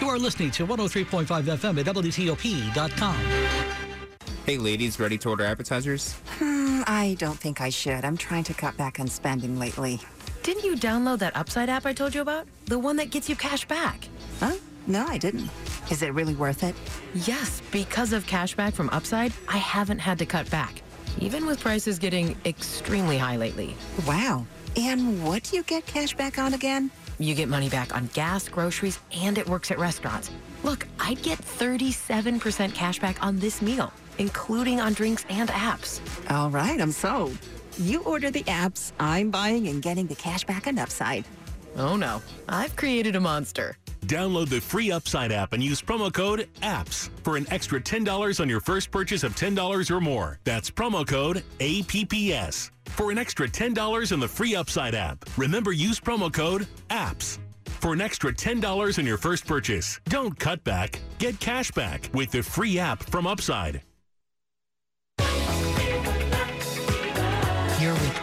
You 0.00 0.08
are 0.08 0.18
listening 0.18 0.50
to 0.52 0.66
103.5 0.66 1.26
FM 1.26 1.78
at 1.78 1.86
WTOP.com. 1.94 3.79
Hey, 4.50 4.58
ladies, 4.58 4.98
ready 4.98 5.16
to 5.18 5.28
order 5.28 5.44
appetizers? 5.44 6.14
Hmm, 6.40 6.82
I 6.84 7.14
don't 7.20 7.38
think 7.38 7.60
I 7.60 7.68
should. 7.68 8.04
I'm 8.04 8.16
trying 8.16 8.42
to 8.42 8.52
cut 8.52 8.76
back 8.76 8.98
on 8.98 9.06
spending 9.06 9.60
lately. 9.60 10.00
Didn't 10.42 10.64
you 10.64 10.74
download 10.74 11.20
that 11.20 11.36
Upside 11.36 11.68
app 11.68 11.86
I 11.86 11.92
told 11.92 12.16
you 12.16 12.20
about? 12.20 12.48
The 12.64 12.76
one 12.76 12.96
that 12.96 13.10
gets 13.10 13.28
you 13.28 13.36
cash 13.36 13.64
back? 13.68 14.08
Huh? 14.40 14.56
No, 14.88 15.06
I 15.06 15.18
didn't. 15.18 15.48
Is 15.88 16.02
it 16.02 16.12
really 16.14 16.34
worth 16.34 16.64
it? 16.64 16.74
Yes, 17.14 17.62
because 17.70 18.12
of 18.12 18.26
cashback 18.26 18.72
from 18.72 18.90
Upside, 18.90 19.32
I 19.46 19.58
haven't 19.58 20.00
had 20.00 20.18
to 20.18 20.26
cut 20.26 20.50
back, 20.50 20.82
even 21.20 21.46
with 21.46 21.60
prices 21.60 22.00
getting 22.00 22.36
extremely 22.44 23.18
high 23.18 23.36
lately. 23.36 23.76
Wow. 24.04 24.46
And 24.76 25.24
what 25.24 25.44
do 25.44 25.58
you 25.58 25.62
get 25.62 25.86
cash 25.86 26.14
back 26.16 26.40
on 26.40 26.54
again? 26.54 26.90
You 27.20 27.36
get 27.36 27.48
money 27.48 27.68
back 27.68 27.94
on 27.94 28.08
gas, 28.14 28.48
groceries, 28.48 28.98
and 29.12 29.38
it 29.38 29.48
works 29.48 29.70
at 29.70 29.78
restaurants. 29.78 30.28
Look, 30.64 30.88
I'd 30.98 31.22
get 31.22 31.38
37% 31.38 32.74
cash 32.74 32.98
back 32.98 33.22
on 33.22 33.38
this 33.38 33.62
meal, 33.62 33.92
including 34.20 34.80
on 34.80 34.92
drinks 34.92 35.24
and 35.28 35.48
apps. 35.48 36.00
All 36.30 36.50
right, 36.50 36.80
I'm 36.80 36.92
sold. 36.92 37.36
You 37.78 38.02
order 38.04 38.30
the 38.30 38.44
apps, 38.44 38.92
I'm 39.00 39.30
buying 39.30 39.66
and 39.68 39.82
getting 39.82 40.06
the 40.06 40.14
cash 40.14 40.44
back 40.44 40.66
and 40.66 40.78
Upside. 40.78 41.24
Oh 41.76 41.96
no, 41.96 42.22
I've 42.48 42.76
created 42.76 43.16
a 43.16 43.20
monster. 43.20 43.76
Download 44.06 44.48
the 44.48 44.60
free 44.60 44.90
Upside 44.90 45.32
app 45.32 45.52
and 45.52 45.62
use 45.62 45.80
promo 45.80 46.12
code 46.12 46.48
APPS 46.62 47.10
for 47.22 47.36
an 47.36 47.46
extra 47.50 47.80
$10 47.80 48.40
on 48.40 48.48
your 48.48 48.60
first 48.60 48.90
purchase 48.90 49.22
of 49.22 49.34
$10 49.36 49.90
or 49.90 50.00
more. 50.00 50.38
That's 50.44 50.70
promo 50.70 51.06
code 51.06 51.42
APPS 51.58 52.70
for 52.86 53.10
an 53.10 53.18
extra 53.18 53.48
$10 53.48 54.12
on 54.12 54.20
the 54.20 54.28
free 54.28 54.54
Upside 54.54 54.94
app. 54.94 55.24
Remember, 55.36 55.72
use 55.72 56.00
promo 56.00 56.32
code 56.32 56.66
APPS 56.90 57.38
for 57.80 57.94
an 57.94 58.00
extra 58.00 58.32
$10 58.32 58.98
on 58.98 59.06
your 59.06 59.16
first 59.16 59.46
purchase. 59.46 60.00
Don't 60.04 60.38
cut 60.38 60.62
back, 60.64 61.00
get 61.18 61.40
cash 61.40 61.70
back 61.70 62.10
with 62.12 62.30
the 62.30 62.42
free 62.42 62.78
app 62.78 63.02
from 63.04 63.26
Upside. 63.26 63.80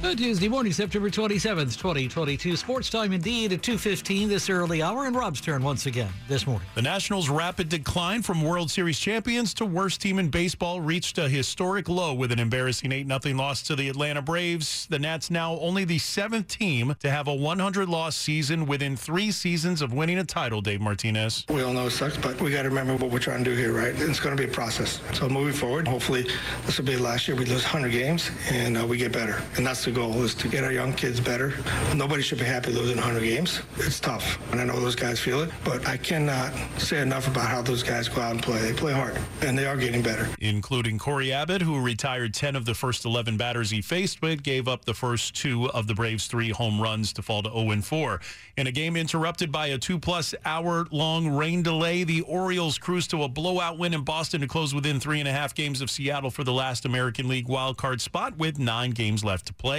Good 0.00 0.18
Tuesday 0.18 0.46
morning, 0.46 0.72
September 0.72 1.10
27th, 1.10 1.76
2022. 1.76 2.54
Sports 2.54 2.88
time 2.88 3.12
indeed 3.12 3.52
at 3.52 3.62
2.15 3.62 4.28
this 4.28 4.48
early 4.48 4.80
hour, 4.80 5.06
and 5.06 5.16
Rob's 5.16 5.40
turn 5.40 5.60
once 5.60 5.86
again 5.86 6.08
this 6.28 6.46
morning. 6.46 6.68
The 6.76 6.82
Nationals' 6.82 7.28
rapid 7.28 7.68
decline 7.68 8.22
from 8.22 8.44
World 8.44 8.70
Series 8.70 9.00
champions 9.00 9.52
to 9.54 9.66
worst 9.66 10.00
team 10.00 10.20
in 10.20 10.28
baseball 10.28 10.80
reached 10.80 11.18
a 11.18 11.28
historic 11.28 11.88
low 11.88 12.14
with 12.14 12.30
an 12.30 12.38
embarrassing 12.38 12.92
8-0 12.92 13.36
loss 13.36 13.60
to 13.64 13.74
the 13.74 13.88
Atlanta 13.88 14.22
Braves. 14.22 14.86
The 14.88 15.00
Nats 15.00 15.32
now 15.32 15.58
only 15.58 15.84
the 15.84 15.98
seventh 15.98 16.46
team 16.46 16.94
to 17.00 17.10
have 17.10 17.26
a 17.26 17.34
100-loss 17.34 18.14
season 18.14 18.66
within 18.66 18.96
three 18.96 19.32
seasons 19.32 19.82
of 19.82 19.92
winning 19.92 20.18
a 20.18 20.24
title, 20.24 20.60
Dave 20.60 20.80
Martinez. 20.80 21.44
We 21.48 21.62
all 21.62 21.72
know 21.72 21.88
it 21.88 21.90
sucks, 21.90 22.16
but 22.16 22.40
we 22.40 22.52
got 22.52 22.62
to 22.62 22.68
remember 22.68 22.94
what 22.94 23.10
we're 23.10 23.18
trying 23.18 23.42
to 23.42 23.50
do 23.50 23.56
here, 23.56 23.72
right? 23.72 24.00
It's 24.00 24.20
going 24.20 24.36
to 24.36 24.40
be 24.40 24.48
a 24.48 24.54
process. 24.54 25.00
So 25.14 25.28
moving 25.28 25.54
forward, 25.54 25.88
hopefully 25.88 26.24
this 26.66 26.78
will 26.78 26.86
be 26.86 26.96
last 26.96 27.26
year 27.26 27.36
we 27.36 27.46
lose 27.46 27.64
100 27.64 27.90
games 27.90 28.30
and 28.52 28.78
uh, 28.78 28.86
we 28.86 28.96
get 28.96 29.10
better. 29.10 29.42
And 29.56 29.66
that's 29.66 29.87
the 29.88 29.94
goal 29.94 30.22
is 30.22 30.34
to 30.34 30.48
get 30.48 30.64
our 30.64 30.72
young 30.72 30.92
kids 30.92 31.18
better. 31.18 31.54
Nobody 31.94 32.20
should 32.20 32.38
be 32.38 32.44
happy 32.44 32.72
losing 32.72 32.96
100 32.96 33.20
games. 33.20 33.62
It's 33.78 33.98
tough, 33.98 34.38
and 34.52 34.60
I 34.60 34.64
know 34.64 34.78
those 34.78 34.94
guys 34.94 35.18
feel 35.18 35.40
it, 35.40 35.50
but 35.64 35.88
I 35.88 35.96
cannot 35.96 36.52
say 36.76 37.00
enough 37.00 37.26
about 37.26 37.46
how 37.46 37.62
those 37.62 37.82
guys 37.82 38.06
go 38.06 38.20
out 38.20 38.32
and 38.32 38.42
play. 38.42 38.60
They 38.60 38.74
play 38.74 38.92
hard, 38.92 39.18
and 39.40 39.56
they 39.56 39.64
are 39.64 39.78
getting 39.78 40.02
better. 40.02 40.28
Including 40.40 40.98
Cory 40.98 41.32
Abbott, 41.32 41.62
who 41.62 41.80
retired 41.80 42.34
10 42.34 42.54
of 42.54 42.66
the 42.66 42.74
first 42.74 43.06
11 43.06 43.38
batters 43.38 43.70
he 43.70 43.80
faced, 43.80 44.20
but 44.20 44.42
gave 44.42 44.68
up 44.68 44.84
the 44.84 44.92
first 44.92 45.34
two 45.34 45.70
of 45.70 45.86
the 45.86 45.94
Braves' 45.94 46.26
three 46.26 46.50
home 46.50 46.82
runs 46.82 47.14
to 47.14 47.22
fall 47.22 47.42
to 47.42 47.48
0-4. 47.48 48.20
In 48.58 48.66
a 48.66 48.72
game 48.72 48.94
interrupted 48.94 49.50
by 49.50 49.68
a 49.68 49.78
two-plus 49.78 50.34
hour-long 50.44 51.28
rain 51.30 51.62
delay, 51.62 52.04
the 52.04 52.20
Orioles 52.22 52.76
cruised 52.76 53.08
to 53.12 53.22
a 53.22 53.28
blowout 53.28 53.78
win 53.78 53.94
in 53.94 54.02
Boston 54.04 54.42
to 54.42 54.48
close 54.48 54.74
within 54.74 55.00
three 55.00 55.20
and 55.20 55.28
a 55.28 55.32
half 55.32 55.54
games 55.54 55.80
of 55.80 55.90
Seattle 55.90 56.30
for 56.30 56.44
the 56.44 56.52
last 56.52 56.84
American 56.84 57.26
League 57.26 57.46
wildcard 57.46 58.02
spot 58.02 58.36
with 58.36 58.58
nine 58.58 58.90
games 58.90 59.24
left 59.24 59.46
to 59.46 59.54
play. 59.54 59.77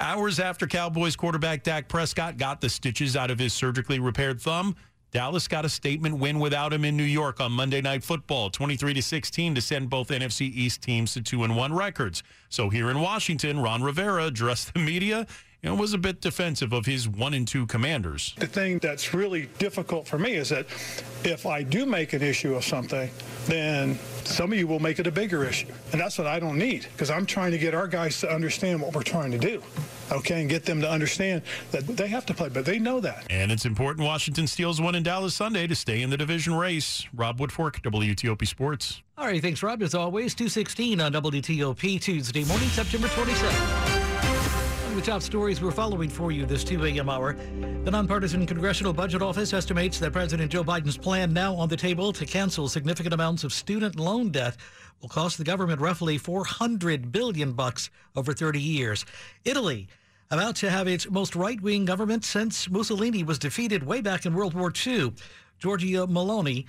Hours 0.00 0.40
after 0.40 0.66
Cowboys 0.66 1.16
quarterback 1.16 1.62
Dak 1.62 1.88
Prescott 1.88 2.36
got 2.36 2.60
the 2.60 2.68
stitches 2.68 3.16
out 3.16 3.30
of 3.30 3.38
his 3.38 3.52
surgically 3.52 3.98
repaired 3.98 4.40
thumb, 4.40 4.76
Dallas 5.12 5.48
got 5.48 5.64
a 5.64 5.68
statement 5.68 6.18
win 6.18 6.38
without 6.40 6.72
him 6.72 6.84
in 6.84 6.96
New 6.96 7.02
York 7.02 7.40
on 7.40 7.50
Monday 7.52 7.80
Night 7.80 8.04
Football, 8.04 8.50
23 8.50 8.92
to 8.94 9.02
16 9.02 9.54
to 9.54 9.60
send 9.60 9.88
both 9.88 10.08
NFC 10.08 10.42
East 10.42 10.82
teams 10.82 11.14
to 11.14 11.22
2 11.22 11.44
and 11.44 11.56
1 11.56 11.72
records. 11.72 12.22
So 12.50 12.68
here 12.68 12.90
in 12.90 13.00
Washington, 13.00 13.60
Ron 13.60 13.82
Rivera 13.82 14.26
addressed 14.26 14.74
the 14.74 14.80
media 14.80 15.26
and 15.66 15.78
was 15.78 15.92
a 15.92 15.98
bit 15.98 16.20
defensive 16.20 16.72
of 16.72 16.86
his 16.86 17.08
1 17.08 17.34
and 17.34 17.46
2 17.46 17.66
commanders. 17.66 18.34
The 18.38 18.46
thing 18.46 18.78
that's 18.78 19.12
really 19.12 19.48
difficult 19.58 20.06
for 20.06 20.18
me 20.18 20.34
is 20.34 20.48
that 20.50 20.66
if 21.24 21.44
I 21.44 21.62
do 21.62 21.86
make 21.86 22.12
an 22.12 22.22
issue 22.22 22.54
of 22.54 22.64
something, 22.64 23.10
then 23.46 23.98
some 24.24 24.52
of 24.52 24.58
you 24.58 24.66
will 24.66 24.80
make 24.80 24.98
it 24.98 25.06
a 25.06 25.10
bigger 25.10 25.44
issue. 25.44 25.72
And 25.92 26.00
that's 26.00 26.18
what 26.18 26.26
I 26.26 26.38
don't 26.38 26.58
need 26.58 26.86
because 26.92 27.10
I'm 27.10 27.26
trying 27.26 27.50
to 27.52 27.58
get 27.58 27.74
our 27.74 27.88
guys 27.88 28.20
to 28.20 28.30
understand 28.30 28.80
what 28.80 28.94
we're 28.94 29.02
trying 29.02 29.32
to 29.32 29.38
do. 29.38 29.62
Okay, 30.12 30.40
and 30.40 30.48
get 30.48 30.64
them 30.64 30.80
to 30.82 30.88
understand 30.88 31.42
that 31.72 31.84
they 31.84 32.06
have 32.06 32.24
to 32.26 32.34
play, 32.34 32.48
but 32.48 32.64
they 32.64 32.78
know 32.78 33.00
that. 33.00 33.26
And 33.28 33.50
it's 33.50 33.66
important 33.66 34.06
Washington 34.06 34.46
steals 34.46 34.80
one 34.80 34.94
in 34.94 35.02
Dallas 35.02 35.34
Sunday 35.34 35.66
to 35.66 35.74
stay 35.74 36.00
in 36.02 36.10
the 36.10 36.16
division 36.16 36.54
race. 36.54 37.04
Rob 37.12 37.38
Woodfork, 37.38 37.82
WTOP 37.82 38.46
Sports. 38.46 39.02
All 39.18 39.26
right, 39.26 39.42
thanks, 39.42 39.64
Rob. 39.64 39.82
As 39.82 39.96
always, 39.96 40.34
216 40.34 41.00
on 41.00 41.12
WTOP 41.12 42.00
Tuesday 42.00 42.44
morning, 42.44 42.68
September 42.68 43.08
27th. 43.08 44.15
The 44.96 45.02
top 45.02 45.20
stories 45.20 45.60
we're 45.60 45.72
following 45.72 46.08
for 46.08 46.32
you 46.32 46.46
this 46.46 46.64
2 46.64 46.86
a.m. 46.86 47.10
hour. 47.10 47.36
The 47.84 47.90
nonpartisan 47.90 48.46
Congressional 48.46 48.94
Budget 48.94 49.20
Office 49.20 49.52
estimates 49.52 49.98
that 49.98 50.14
President 50.14 50.50
Joe 50.50 50.64
Biden's 50.64 50.96
plan 50.96 51.34
now 51.34 51.54
on 51.54 51.68
the 51.68 51.76
table 51.76 52.14
to 52.14 52.24
cancel 52.24 52.66
significant 52.66 53.12
amounts 53.12 53.44
of 53.44 53.52
student 53.52 53.96
loan 53.96 54.30
debt 54.30 54.56
will 55.02 55.10
cost 55.10 55.36
the 55.36 55.44
government 55.44 55.82
roughly 55.82 56.16
400 56.16 57.12
billion 57.12 57.52
bucks 57.52 57.90
over 58.16 58.32
30 58.32 58.58
years. 58.58 59.04
Italy 59.44 59.86
about 60.30 60.56
to 60.56 60.70
have 60.70 60.88
its 60.88 61.10
most 61.10 61.36
right-wing 61.36 61.84
government 61.84 62.24
since 62.24 62.70
Mussolini 62.70 63.22
was 63.22 63.38
defeated 63.38 63.82
way 63.82 64.00
back 64.00 64.24
in 64.24 64.32
World 64.32 64.54
War 64.54 64.72
II. 64.74 65.12
Giorgia 65.60 66.08
Meloni 66.08 66.64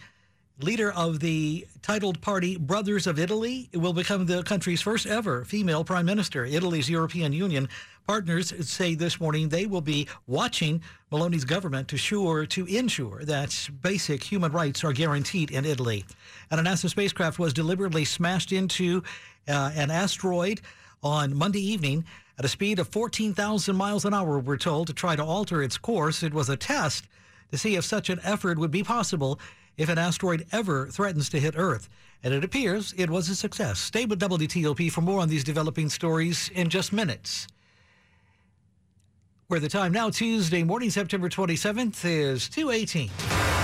leader 0.59 0.91
of 0.91 1.19
the 1.19 1.67
titled 1.81 2.19
party 2.21 2.57
Brothers 2.57 3.05
of 3.05 3.19
Italy, 3.19 3.69
will 3.73 3.93
become 3.93 4.25
the 4.25 4.43
country's 4.43 4.81
first 4.81 5.05
ever 5.05 5.45
female 5.45 5.83
prime 5.83 6.05
minister. 6.05 6.45
Italy's 6.45 6.89
European 6.89 7.31
Union 7.31 7.69
partners 8.07 8.53
say 8.67 8.95
this 8.95 9.19
morning 9.19 9.49
they 9.49 9.65
will 9.65 9.81
be 9.81 10.07
watching 10.25 10.81
Meloni's 11.11 11.45
government 11.45 11.87
to 11.89 11.97
sure 11.97 12.45
to 12.47 12.65
ensure 12.65 13.23
that 13.25 13.69
basic 13.81 14.23
human 14.23 14.51
rights 14.51 14.83
are 14.83 14.93
guaranteed 14.93 15.51
in 15.51 15.65
Italy. 15.65 16.05
And 16.49 16.59
a 16.59 16.63
NASA 16.63 16.89
spacecraft 16.89 17.37
was 17.37 17.53
deliberately 17.53 18.05
smashed 18.05 18.51
into 18.51 19.03
uh, 19.47 19.71
an 19.75 19.91
asteroid 19.91 20.61
on 21.03 21.35
Monday 21.35 21.61
evening 21.61 22.05
at 22.39 22.45
a 22.45 22.49
speed 22.49 22.79
of 22.79 22.87
14,000 22.87 23.75
miles 23.75 24.05
an 24.05 24.13
hour, 24.13 24.39
we're 24.39 24.57
told, 24.57 24.87
to 24.87 24.93
try 24.93 25.15
to 25.15 25.23
alter 25.23 25.61
its 25.61 25.77
course. 25.77 26.23
It 26.23 26.33
was 26.33 26.49
a 26.49 26.57
test 26.57 27.07
to 27.51 27.57
see 27.57 27.75
if 27.75 27.85
such 27.85 28.09
an 28.09 28.19
effort 28.23 28.57
would 28.57 28.71
be 28.71 28.83
possible 28.83 29.39
if 29.77 29.89
an 29.89 29.97
asteroid 29.97 30.45
ever 30.51 30.87
threatens 30.87 31.29
to 31.29 31.39
hit 31.39 31.53
Earth. 31.57 31.87
And 32.23 32.33
it 32.33 32.43
appears 32.43 32.93
it 32.97 33.09
was 33.09 33.29
a 33.29 33.35
success. 33.35 33.79
Stay 33.79 34.05
with 34.05 34.19
WTOP 34.19 34.91
for 34.91 35.01
more 35.01 35.21
on 35.21 35.29
these 35.29 35.43
developing 35.43 35.89
stories 35.89 36.49
in 36.49 36.69
just 36.69 36.91
minutes. 36.91 37.47
Where 39.47 39.59
the 39.59 39.69
time 39.69 39.93
now, 39.93 40.09
Tuesday 40.09 40.63
morning, 40.63 40.89
September 40.89 41.29
27th, 41.29 42.03
is 42.03 42.49
218. 42.49 43.56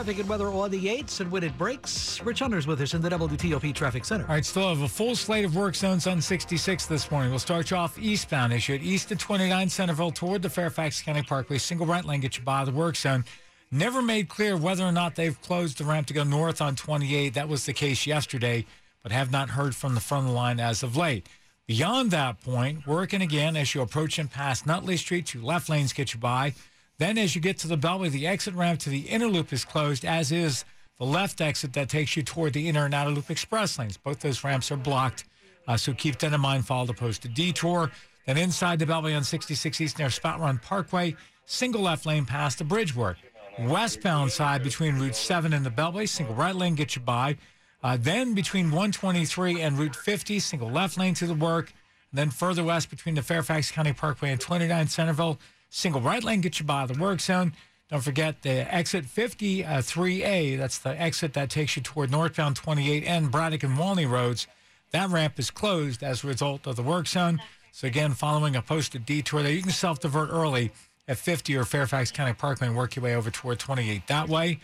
Traffic 0.00 0.20
and 0.20 0.28
weather 0.30 0.48
on 0.48 0.70
the 0.70 0.86
8s, 0.86 1.20
and 1.20 1.30
when 1.30 1.44
it 1.44 1.58
breaks, 1.58 2.22
Rich 2.22 2.38
Hunter's 2.38 2.66
with 2.66 2.80
us 2.80 2.94
in 2.94 3.02
the 3.02 3.10
WTOP 3.10 3.74
Traffic 3.74 4.06
Center. 4.06 4.24
All 4.24 4.34
right, 4.34 4.46
still 4.46 4.70
have 4.70 4.80
a 4.80 4.88
full 4.88 5.14
slate 5.14 5.44
of 5.44 5.54
work 5.54 5.74
zones 5.74 6.06
on 6.06 6.22
66 6.22 6.86
this 6.86 7.10
morning. 7.10 7.28
We'll 7.28 7.38
start 7.38 7.70
you 7.70 7.76
off 7.76 7.98
eastbound 7.98 8.54
issue 8.54 8.76
at 8.76 8.80
east 8.80 9.12
of 9.12 9.18
29 9.18 9.68
Centerville 9.68 10.10
toward 10.10 10.40
the 10.40 10.48
Fairfax 10.48 11.02
County 11.02 11.22
Parkway. 11.22 11.58
Single 11.58 11.86
right 11.86 12.02
lane 12.02 12.20
gets 12.20 12.38
you 12.38 12.44
by 12.44 12.64
the 12.64 12.72
work 12.72 12.96
zone. 12.96 13.26
Never 13.70 14.00
made 14.00 14.30
clear 14.30 14.56
whether 14.56 14.84
or 14.84 14.90
not 14.90 15.16
they've 15.16 15.38
closed 15.42 15.76
the 15.76 15.84
ramp 15.84 16.06
to 16.06 16.14
go 16.14 16.24
north 16.24 16.62
on 16.62 16.76
28. 16.76 17.34
That 17.34 17.50
was 17.50 17.66
the 17.66 17.74
case 17.74 18.06
yesterday, 18.06 18.64
but 19.02 19.12
have 19.12 19.30
not 19.30 19.50
heard 19.50 19.76
from 19.76 19.94
the 19.94 20.00
front 20.00 20.24
of 20.24 20.30
the 20.30 20.34
line 20.34 20.60
as 20.60 20.82
of 20.82 20.96
late. 20.96 21.28
Beyond 21.66 22.10
that 22.12 22.40
point, 22.40 22.86
working 22.86 23.20
again 23.20 23.54
as 23.54 23.74
you 23.74 23.82
approach 23.82 24.18
and 24.18 24.30
pass 24.30 24.64
Nutley 24.64 24.96
Street, 24.96 25.26
two 25.26 25.42
left 25.42 25.68
lanes 25.68 25.92
get 25.92 26.14
you 26.14 26.20
by. 26.20 26.54
Then 27.00 27.16
as 27.16 27.34
you 27.34 27.40
get 27.40 27.56
to 27.60 27.66
the 27.66 27.78
Beltway, 27.78 28.10
the 28.10 28.26
exit 28.26 28.52
ramp 28.54 28.78
to 28.80 28.90
the 28.90 29.00
inner 29.00 29.26
loop 29.26 29.54
is 29.54 29.64
closed, 29.64 30.04
as 30.04 30.30
is 30.30 30.66
the 30.98 31.06
left 31.06 31.40
exit 31.40 31.72
that 31.72 31.88
takes 31.88 32.14
you 32.14 32.22
toward 32.22 32.52
the 32.52 32.68
inner 32.68 32.84
and 32.84 32.92
outer 32.92 33.08
loop 33.08 33.30
express 33.30 33.78
lanes. 33.78 33.96
Both 33.96 34.20
those 34.20 34.44
ramps 34.44 34.70
are 34.70 34.76
blocked, 34.76 35.24
uh, 35.66 35.78
so 35.78 35.94
keep 35.94 36.18
that 36.18 36.34
in 36.34 36.40
mind. 36.42 36.66
Follow 36.66 36.84
the 36.84 36.92
post 36.92 37.22
to 37.22 37.28
detour. 37.28 37.90
Then 38.26 38.36
inside 38.36 38.80
the 38.80 38.84
Beltway 38.84 39.16
on 39.16 39.24
66 39.24 39.80
East 39.80 39.98
near 39.98 40.10
Spout 40.10 40.40
Run 40.40 40.58
Parkway, 40.58 41.16
single 41.46 41.80
left 41.80 42.04
lane 42.04 42.26
past 42.26 42.58
the 42.58 42.64
bridge 42.64 42.94
work. 42.94 43.16
Westbound 43.60 44.30
side 44.30 44.62
between 44.62 44.98
Route 44.98 45.16
7 45.16 45.54
and 45.54 45.64
the 45.64 45.70
Beltway, 45.70 46.06
single 46.06 46.34
right 46.34 46.54
lane 46.54 46.74
gets 46.74 46.96
you 46.96 47.02
by. 47.02 47.38
Uh, 47.82 47.96
then 47.98 48.34
between 48.34 48.66
123 48.66 49.62
and 49.62 49.78
Route 49.78 49.96
50, 49.96 50.38
single 50.38 50.70
left 50.70 50.98
lane 50.98 51.14
to 51.14 51.26
the 51.26 51.32
work. 51.32 51.72
And 52.10 52.18
then 52.18 52.28
further 52.28 52.62
west 52.62 52.90
between 52.90 53.14
the 53.14 53.22
Fairfax 53.22 53.70
County 53.70 53.94
Parkway 53.94 54.32
and 54.32 54.40
29 54.40 54.88
Centerville, 54.88 55.38
single 55.70 56.00
right 56.00 56.22
lane 56.22 56.42
gets 56.42 56.60
you 56.60 56.66
by 56.66 56.84
the 56.84 56.98
work 57.00 57.20
zone. 57.20 57.54
Don't 57.88 58.02
forget 58.02 58.42
the 58.42 58.72
exit 58.72 59.06
53A, 59.06 60.58
that's 60.58 60.78
the 60.78 61.00
exit 61.00 61.32
that 61.32 61.50
takes 61.50 61.76
you 61.76 61.82
toward 61.82 62.10
northbound 62.10 62.56
28 62.56 63.04
and 63.04 63.30
Braddock 63.30 63.64
and 63.64 63.76
Walney 63.78 64.06
roads. 64.06 64.46
That 64.92 65.08
ramp 65.10 65.38
is 65.38 65.50
closed 65.50 66.02
as 66.02 66.22
a 66.22 66.26
result 66.26 66.66
of 66.66 66.76
the 66.76 66.82
work 66.82 67.08
zone. 67.08 67.40
So 67.72 67.86
again, 67.86 68.12
following 68.12 68.54
a 68.54 68.62
posted 68.62 69.06
detour 69.06 69.42
there, 69.42 69.52
you 69.52 69.62
can 69.62 69.72
self-divert 69.72 70.30
early 70.30 70.72
at 71.08 71.18
50 71.18 71.56
or 71.56 71.64
Fairfax 71.64 72.12
County 72.12 72.32
Parkway 72.32 72.68
and 72.68 72.76
work 72.76 72.94
your 72.94 73.04
way 73.04 73.14
over 73.14 73.30
toward 73.30 73.58
28 73.58 74.06
that 74.06 74.28
way. 74.28 74.60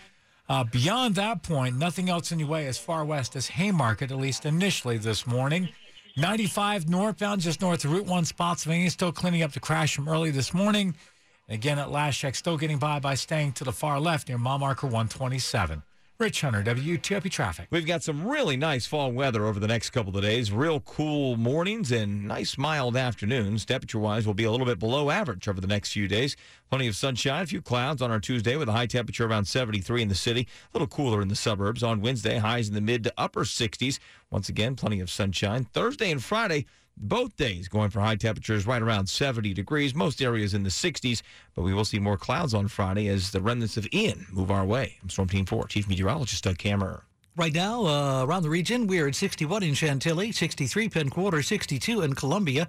Uh, 0.49 0.63
beyond 0.63 1.17
that 1.17 1.43
point, 1.43 1.77
nothing 1.77 2.09
else 2.09 2.31
in 2.31 2.39
your 2.39 2.49
way 2.49 2.67
as 2.67 2.79
far 2.79 3.05
west 3.05 3.35
as 3.35 3.49
Haymarket, 3.49 4.13
at 4.13 4.19
least 4.19 4.47
initially 4.47 4.97
this 4.99 5.27
morning. 5.27 5.69
95 6.19 6.89
northbound, 6.89 7.43
just 7.43 7.61
north 7.61 7.85
of 7.85 7.93
Route 7.93 8.07
1 8.07 8.25
Spotsylvania, 8.25 8.91
still 8.91 9.13
cleaning 9.13 9.43
up 9.43 9.53
the 9.53 9.61
crash 9.61 9.95
from 9.95 10.09
early 10.09 10.31
this 10.31 10.55
morning. 10.55 10.95
And 11.47 11.57
Again, 11.57 11.79
at 11.79 11.91
last 11.91 12.17
check, 12.19 12.35
still 12.35 12.57
getting 12.57 12.79
by 12.79 13.01
by 13.01 13.15
staying 13.15 13.53
to 13.53 13.65
the 13.65 13.73
far 13.73 14.01
left 14.01 14.29
near 14.29 14.39
mile 14.39 14.59
marker 14.59 14.87
127. 14.87 15.83
Rich 16.19 16.41
Hunter, 16.41 16.63
WTOP 16.63 17.31
Traffic. 17.31 17.69
We've 17.71 17.85
got 17.85 18.03
some 18.03 18.27
really 18.27 18.57
nice 18.57 18.87
fall 18.87 19.13
weather 19.13 19.45
over 19.45 19.61
the 19.61 19.67
next 19.67 19.91
couple 19.91 20.17
of 20.17 20.23
days. 20.23 20.51
Real 20.51 20.81
cool 20.81 21.37
mornings 21.37 21.93
and 21.93 22.27
nice 22.27 22.57
mild 22.57 22.97
afternoons. 22.97 23.67
Temperature 23.67 23.99
wise, 23.99 24.27
will 24.27 24.33
be 24.33 24.45
a 24.45 24.51
little 24.51 24.65
bit 24.65 24.79
below 24.79 25.11
average 25.11 25.47
over 25.47 25.61
the 25.61 25.67
next 25.67 25.93
few 25.93 26.09
days. 26.09 26.35
Plenty 26.71 26.89
of 26.89 26.97
sunshine, 26.97 27.43
a 27.43 27.47
few 27.47 27.61
clouds 27.61 28.01
on 28.01 28.11
our 28.11 28.19
Tuesday 28.19 28.57
with 28.57 28.71
a 28.71 28.73
high 28.73 28.87
temperature 28.87 29.27
around 29.27 29.45
73 29.45 30.01
in 30.01 30.09
the 30.09 30.15
city. 30.15 30.49
A 30.73 30.79
little 30.79 30.89
cooler 30.89 31.21
in 31.21 31.29
the 31.29 31.37
suburbs. 31.37 31.83
On 31.83 32.01
Wednesday, 32.01 32.39
highs 32.39 32.67
in 32.67 32.75
the 32.75 32.81
mid 32.81 33.05
to 33.05 33.13
upper 33.19 33.45
60s. 33.45 33.99
Once 34.31 34.49
again, 34.49 34.75
plenty 34.75 35.01
of 35.01 35.11
sunshine. 35.11 35.65
Thursday 35.65 36.11
and 36.11 36.25
Friday, 36.25 36.65
both 36.97 37.37
days 37.37 37.69
going 37.69 37.91
for 37.91 38.01
high 38.01 38.17
temperatures 38.17 38.67
right 38.67 38.83
around 38.83 39.09
70 39.09 39.53
degrees, 39.55 39.95
most 39.95 40.23
areas 40.23 40.55
in 40.55 40.63
the 40.63 40.71
60s, 40.71 41.23
but 41.55 41.63
we 41.63 41.75
will 41.75 41.85
see 41.85 41.99
more 41.99 42.17
clouds 42.17 42.55
on 42.55 42.69
Friday 42.69 43.09
as 43.09 43.31
the 43.31 43.41
remnants 43.41 43.77
of 43.77 43.87
Ian 43.93 44.27
move 44.31 44.51
our 44.51 44.65
way. 44.65 44.97
I'm 45.03 45.11
Storm 45.11 45.29
Team 45.29 45.47
4, 45.47 45.67
Chief 45.69 45.89
Meteorologist 45.89 46.45
Doug 46.45 46.59
Kammerer. 46.59 47.03
Right 47.37 47.53
now, 47.53 47.85
uh, 47.85 48.25
around 48.25 48.45
the 48.45 48.51
region, 48.51 48.87
we're 48.87 49.07
at 49.09 49.15
61 49.15 49.63
in 49.63 49.75
Chantilly, 49.75 50.33
63 50.33 50.89
Penn 50.89 51.11
Quarter, 51.11 51.43
62 51.43 52.01
in 52.01 52.15
Columbia. 52.15 52.67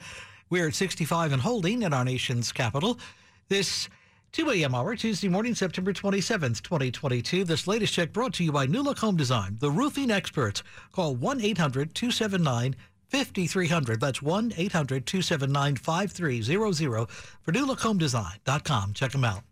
We're 0.49 0.67
at 0.67 0.75
65 0.75 1.31
in 1.31 1.39
Holding 1.39 1.83
in 1.83 1.93
our 1.93 2.03
nation's 2.03 2.51
capital. 2.51 2.99
This 3.47 3.87
2 4.33 4.51
a.m. 4.51 4.75
hour, 4.75 4.95
Tuesday 4.97 5.29
morning, 5.29 5.55
September 5.55 5.93
27th, 5.93 6.61
2022. 6.61 7.45
This 7.45 7.65
latest 7.65 7.93
check 7.93 8.11
brought 8.11 8.33
to 8.33 8.43
you 8.43 8.51
by 8.51 8.65
New 8.65 8.81
Look 8.83 8.99
Home 8.99 9.15
Design, 9.15 9.55
the 9.61 9.71
roofing 9.71 10.11
experts. 10.11 10.63
Call 10.91 11.15
1 11.15 11.39
800 11.39 11.95
279 11.95 12.75
5300. 13.09 13.99
That's 13.99 14.21
1 14.21 14.53
800 14.55 15.05
279 15.05 15.75
5300 15.77 17.09
for 17.09 17.51
newlookhomedesign.com. 17.51 18.93
Check 18.93 19.11
them 19.11 19.23
out. 19.23 19.43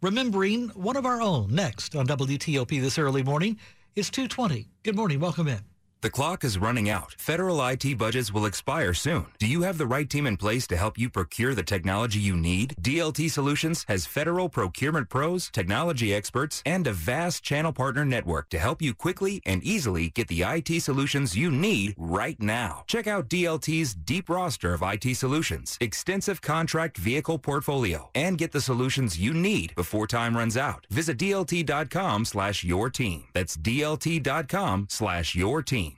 Remembering 0.00 0.68
one 0.70 0.96
of 0.96 1.06
our 1.06 1.20
own 1.20 1.54
next 1.54 1.96
on 1.96 2.06
WTOP 2.06 2.80
this 2.80 2.98
early 2.98 3.22
morning 3.22 3.58
is 3.96 4.10
220. 4.10 4.68
Good 4.82 4.96
morning. 4.96 5.20
Welcome 5.20 5.48
in. 5.48 5.73
The 6.04 6.10
clock 6.10 6.44
is 6.44 6.58
running 6.58 6.90
out. 6.90 7.14
Federal 7.16 7.66
IT 7.66 7.96
budgets 7.96 8.30
will 8.30 8.44
expire 8.44 8.92
soon. 8.92 9.24
Do 9.38 9.46
you 9.46 9.62
have 9.62 9.78
the 9.78 9.86
right 9.86 10.06
team 10.06 10.26
in 10.26 10.36
place 10.36 10.66
to 10.66 10.76
help 10.76 10.98
you 10.98 11.08
procure 11.08 11.54
the 11.54 11.62
technology 11.62 12.18
you 12.18 12.36
need? 12.36 12.74
DLT 12.78 13.30
Solutions 13.30 13.86
has 13.88 14.04
federal 14.04 14.50
procurement 14.50 15.08
pros, 15.08 15.48
technology 15.48 16.12
experts, 16.12 16.62
and 16.66 16.86
a 16.86 16.92
vast 16.92 17.42
channel 17.42 17.72
partner 17.72 18.04
network 18.04 18.50
to 18.50 18.58
help 18.58 18.82
you 18.82 18.92
quickly 18.92 19.40
and 19.46 19.64
easily 19.64 20.10
get 20.10 20.28
the 20.28 20.42
IT 20.42 20.82
solutions 20.82 21.38
you 21.38 21.50
need 21.50 21.94
right 21.96 22.38
now. 22.38 22.84
Check 22.86 23.06
out 23.06 23.30
DLT's 23.30 23.94
deep 23.94 24.28
roster 24.28 24.74
of 24.74 24.82
IT 24.82 25.16
solutions, 25.16 25.78
extensive 25.80 26.42
contract 26.42 26.98
vehicle 26.98 27.38
portfolio, 27.38 28.10
and 28.14 28.36
get 28.36 28.52
the 28.52 28.60
solutions 28.60 29.18
you 29.18 29.32
need 29.32 29.74
before 29.74 30.06
time 30.06 30.36
runs 30.36 30.58
out. 30.58 30.86
Visit 30.90 31.16
DLT.com 31.16 32.26
slash 32.26 32.62
your 32.62 32.90
team. 32.90 33.24
That's 33.32 33.56
DLT.com 33.56 34.88
slash 34.90 35.34
your 35.34 35.62
team. 35.62 35.93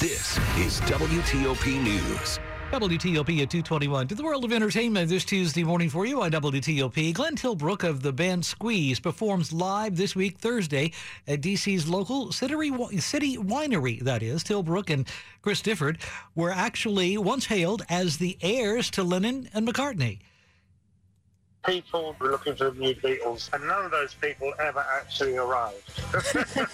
This 0.00 0.36
is 0.58 0.80
WTOP 0.90 1.80
News. 1.80 2.40
WTOP 2.72 3.40
at 3.40 3.50
221 3.50 4.08
to 4.08 4.16
the 4.16 4.22
world 4.24 4.44
of 4.44 4.52
entertainment 4.52 5.08
this 5.08 5.24
Tuesday 5.24 5.62
morning 5.62 5.88
for 5.88 6.04
you 6.04 6.22
on 6.22 6.32
WTOP. 6.32 7.14
Glenn 7.14 7.36
Tilbrook 7.36 7.84
of 7.84 8.02
the 8.02 8.12
band 8.12 8.44
Squeeze 8.44 8.98
performs 8.98 9.52
live 9.52 9.96
this 9.96 10.16
week, 10.16 10.38
Thursday, 10.38 10.90
at 11.28 11.40
DC's 11.40 11.88
local 11.88 12.32
city, 12.32 12.98
city 12.98 13.36
winery, 13.36 14.00
that 14.00 14.24
is. 14.24 14.42
Tilbrook 14.42 14.90
and 14.90 15.06
Chris 15.40 15.62
Difford 15.62 16.00
were 16.34 16.50
actually 16.50 17.16
once 17.16 17.46
hailed 17.46 17.84
as 17.88 18.16
the 18.16 18.36
heirs 18.42 18.90
to 18.90 19.04
Lennon 19.04 19.48
and 19.54 19.68
McCartney 19.68 20.18
people 21.66 22.14
were 22.20 22.30
looking 22.30 22.54
for 22.54 22.70
the 22.70 22.78
new 22.80 22.94
Beatles, 22.94 23.52
and 23.52 23.66
none 23.66 23.84
of 23.84 23.90
those 23.90 24.14
people 24.14 24.52
ever 24.60 24.84
actually 24.94 25.36
arrived. 25.36 25.82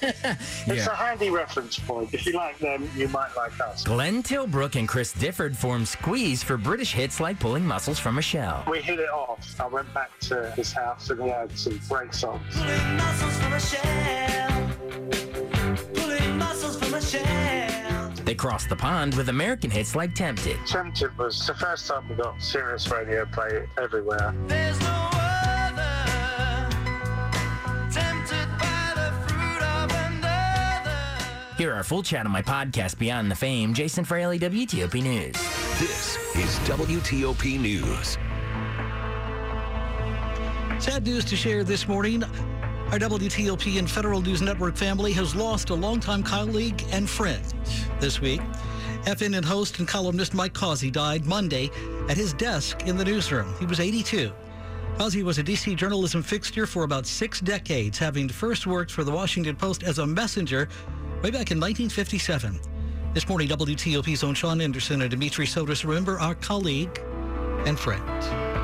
it's 0.03 0.67
Yeah. 0.67 0.87
a 0.91 0.95
handy 0.95 1.31
reference 1.31 1.79
point. 1.79 2.13
If 2.13 2.27
you 2.27 2.33
like 2.33 2.59
them, 2.59 2.89
you 2.97 3.09
might 3.09 3.35
like 3.37 3.59
us. 3.61 3.85
Glenn 3.85 4.23
Tilbrook 4.23 4.77
and 4.77 4.87
Chris 4.89 5.13
Difford 5.15 5.57
formed 5.57 5.89
Squeeze 5.89 6.43
for 6.43 6.57
British 6.57 6.93
hits 6.93 7.21
like 7.21 7.41
Pulling 7.41 7.67
Muscles 7.67 7.99
from 7.99 8.19
a 8.19 8.23
Shell. 8.23 8.65
We 8.71 8.81
hit 8.81 8.99
it 9.01 9.09
off. 9.11 9.59
I 9.61 9.67
went 9.67 9.93
back 9.95 10.11
to 10.21 10.51
his 10.53 10.73
house 10.73 11.11
and 11.11 11.23
he 11.23 11.29
had 11.29 11.57
some 11.59 11.81
great 11.89 12.15
songs. 12.15 12.43
Pulling 12.55 12.97
muscles 12.97 13.37
from 13.39 13.53
a 13.55 13.61
shell. 13.61 14.71
Pulling 15.95 16.39
muscles 16.39 16.77
from 16.79 16.95
a 16.95 17.01
shell. 17.03 18.13
They 18.25 18.35
crossed 18.37 18.69
the 18.69 18.77
pond 18.77 19.15
with 19.15 19.29
American 19.29 19.71
hits 19.71 19.95
like 19.97 20.15
Tempted. 20.15 20.57
Tempted 20.67 21.17
was 21.19 21.47
the 21.47 21.55
first 21.55 21.89
time 21.89 22.09
we 22.09 22.15
got 22.15 22.41
serious 22.41 22.89
radio 22.91 23.25
play 23.27 23.67
everywhere. 23.79 24.33
Hear 31.63 31.75
our 31.75 31.85
full 31.85 32.03
chat 32.03 32.27
on 32.27 32.33
my 32.33 32.43
podcast, 32.43 32.99
Beyond 32.99 33.31
the 33.31 33.37
Fame. 33.37 33.73
Jason 33.73 34.05
Fraley, 34.05 34.37
WTOP 34.37 35.01
News. 35.01 35.35
This 35.79 36.17
is 36.35 36.59
WTOP 36.69 37.61
News. 37.61 38.19
Sad 40.85 41.07
news 41.07 41.25
to 41.27 41.37
share 41.37 41.63
this 41.63 41.87
morning. 41.87 42.25
Our 42.25 42.99
WTOP 42.99 43.79
and 43.79 43.89
Federal 43.89 44.21
News 44.21 44.43
Network 44.43 44.77
family 44.77 45.13
has 45.13 45.37
lost 45.37 45.71
a 45.71 45.75
longtime 45.75 46.25
colleague 46.25 46.83
and 46.91 47.09
friend 47.09 47.45
this 48.01 48.21
week. 48.21 48.41
FN 49.05 49.45
host 49.45 49.79
and 49.79 49.87
columnist 49.87 50.35
Mike 50.35 50.55
Causey 50.55 50.91
died 50.91 51.27
Monday 51.27 51.71
at 52.09 52.17
his 52.17 52.33
desk 52.33 52.89
in 52.89 52.97
the 52.97 53.05
newsroom. 53.05 53.55
He 53.61 53.67
was 53.67 53.79
82. 53.79 54.33
Causey 54.99 55.23
was 55.23 55.39
a 55.39 55.45
D.C. 55.45 55.77
journalism 55.77 56.25
fixture 56.25 56.67
for 56.67 56.83
about 56.83 57.07
six 57.07 57.41
decades, 57.41 57.99
having 57.99 58.29
first 58.29 58.67
worked 58.67 58.91
for 58.91 59.05
the 59.05 59.13
Washington 59.13 59.55
Post 59.55 59.85
as 59.85 59.99
a 59.99 60.07
messenger 60.07 60.69
way 61.23 61.31
back 61.31 61.53
in 61.53 61.61
1957. 61.61 62.61
This 63.15 63.29
morning, 63.29 63.47
WTOP's 63.47 64.25
own 64.25 64.35
Sean 64.35 64.61
Anderson 64.61 65.03
and 65.03 65.11
Dimitri 65.11 65.47
Sotis 65.47 65.85
remember 65.85 66.19
our 66.19 66.35
colleague 66.35 67.01
and 67.65 67.79
friend. 67.79 68.62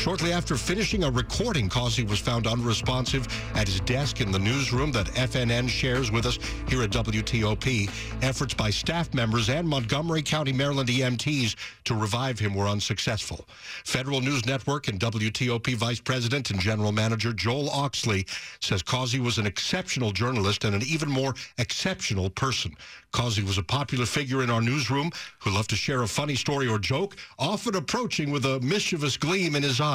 Shortly 0.00 0.32
after 0.32 0.56
finishing 0.56 1.04
a 1.04 1.10
recording, 1.10 1.68
Causey 1.68 2.04
was 2.04 2.18
found 2.18 2.46
unresponsive 2.46 3.28
at 3.54 3.68
his 3.68 3.80
desk 3.80 4.22
in 4.22 4.32
the 4.32 4.38
newsroom 4.38 4.90
that 4.92 5.08
FNN 5.08 5.68
shares 5.68 6.10
with 6.10 6.24
us 6.24 6.38
here 6.70 6.82
at 6.82 6.88
WTOP. 6.88 7.90
Efforts 8.22 8.54
by 8.54 8.70
staff 8.70 9.12
members 9.12 9.50
and 9.50 9.68
Montgomery 9.68 10.22
County, 10.22 10.54
Maryland 10.54 10.88
EMTs 10.88 11.54
to 11.84 11.94
revive 11.94 12.38
him 12.38 12.54
were 12.54 12.66
unsuccessful. 12.66 13.44
Federal 13.84 14.22
News 14.22 14.46
Network 14.46 14.88
and 14.88 14.98
WTOP 14.98 15.74
Vice 15.74 16.00
President 16.00 16.50
and 16.50 16.58
General 16.58 16.92
Manager 16.92 17.34
Joel 17.34 17.68
Oxley 17.68 18.24
says 18.60 18.82
Causey 18.82 19.20
was 19.20 19.36
an 19.36 19.46
exceptional 19.46 20.12
journalist 20.12 20.64
and 20.64 20.74
an 20.74 20.82
even 20.82 21.10
more 21.10 21.34
exceptional 21.58 22.30
person. 22.30 22.74
Causey 23.12 23.42
was 23.42 23.58
a 23.58 23.62
popular 23.62 24.06
figure 24.06 24.42
in 24.42 24.50
our 24.50 24.62
newsroom 24.62 25.10
who 25.40 25.50
loved 25.50 25.68
to 25.70 25.76
share 25.76 26.02
a 26.02 26.08
funny 26.08 26.36
story 26.36 26.68
or 26.68 26.78
joke, 26.78 27.16
often 27.38 27.74
approaching 27.74 28.30
with 28.30 28.46
a 28.46 28.60
mischievous 28.60 29.18
gleam 29.18 29.56
in 29.56 29.62
his 29.62 29.80
eye. 29.80 29.89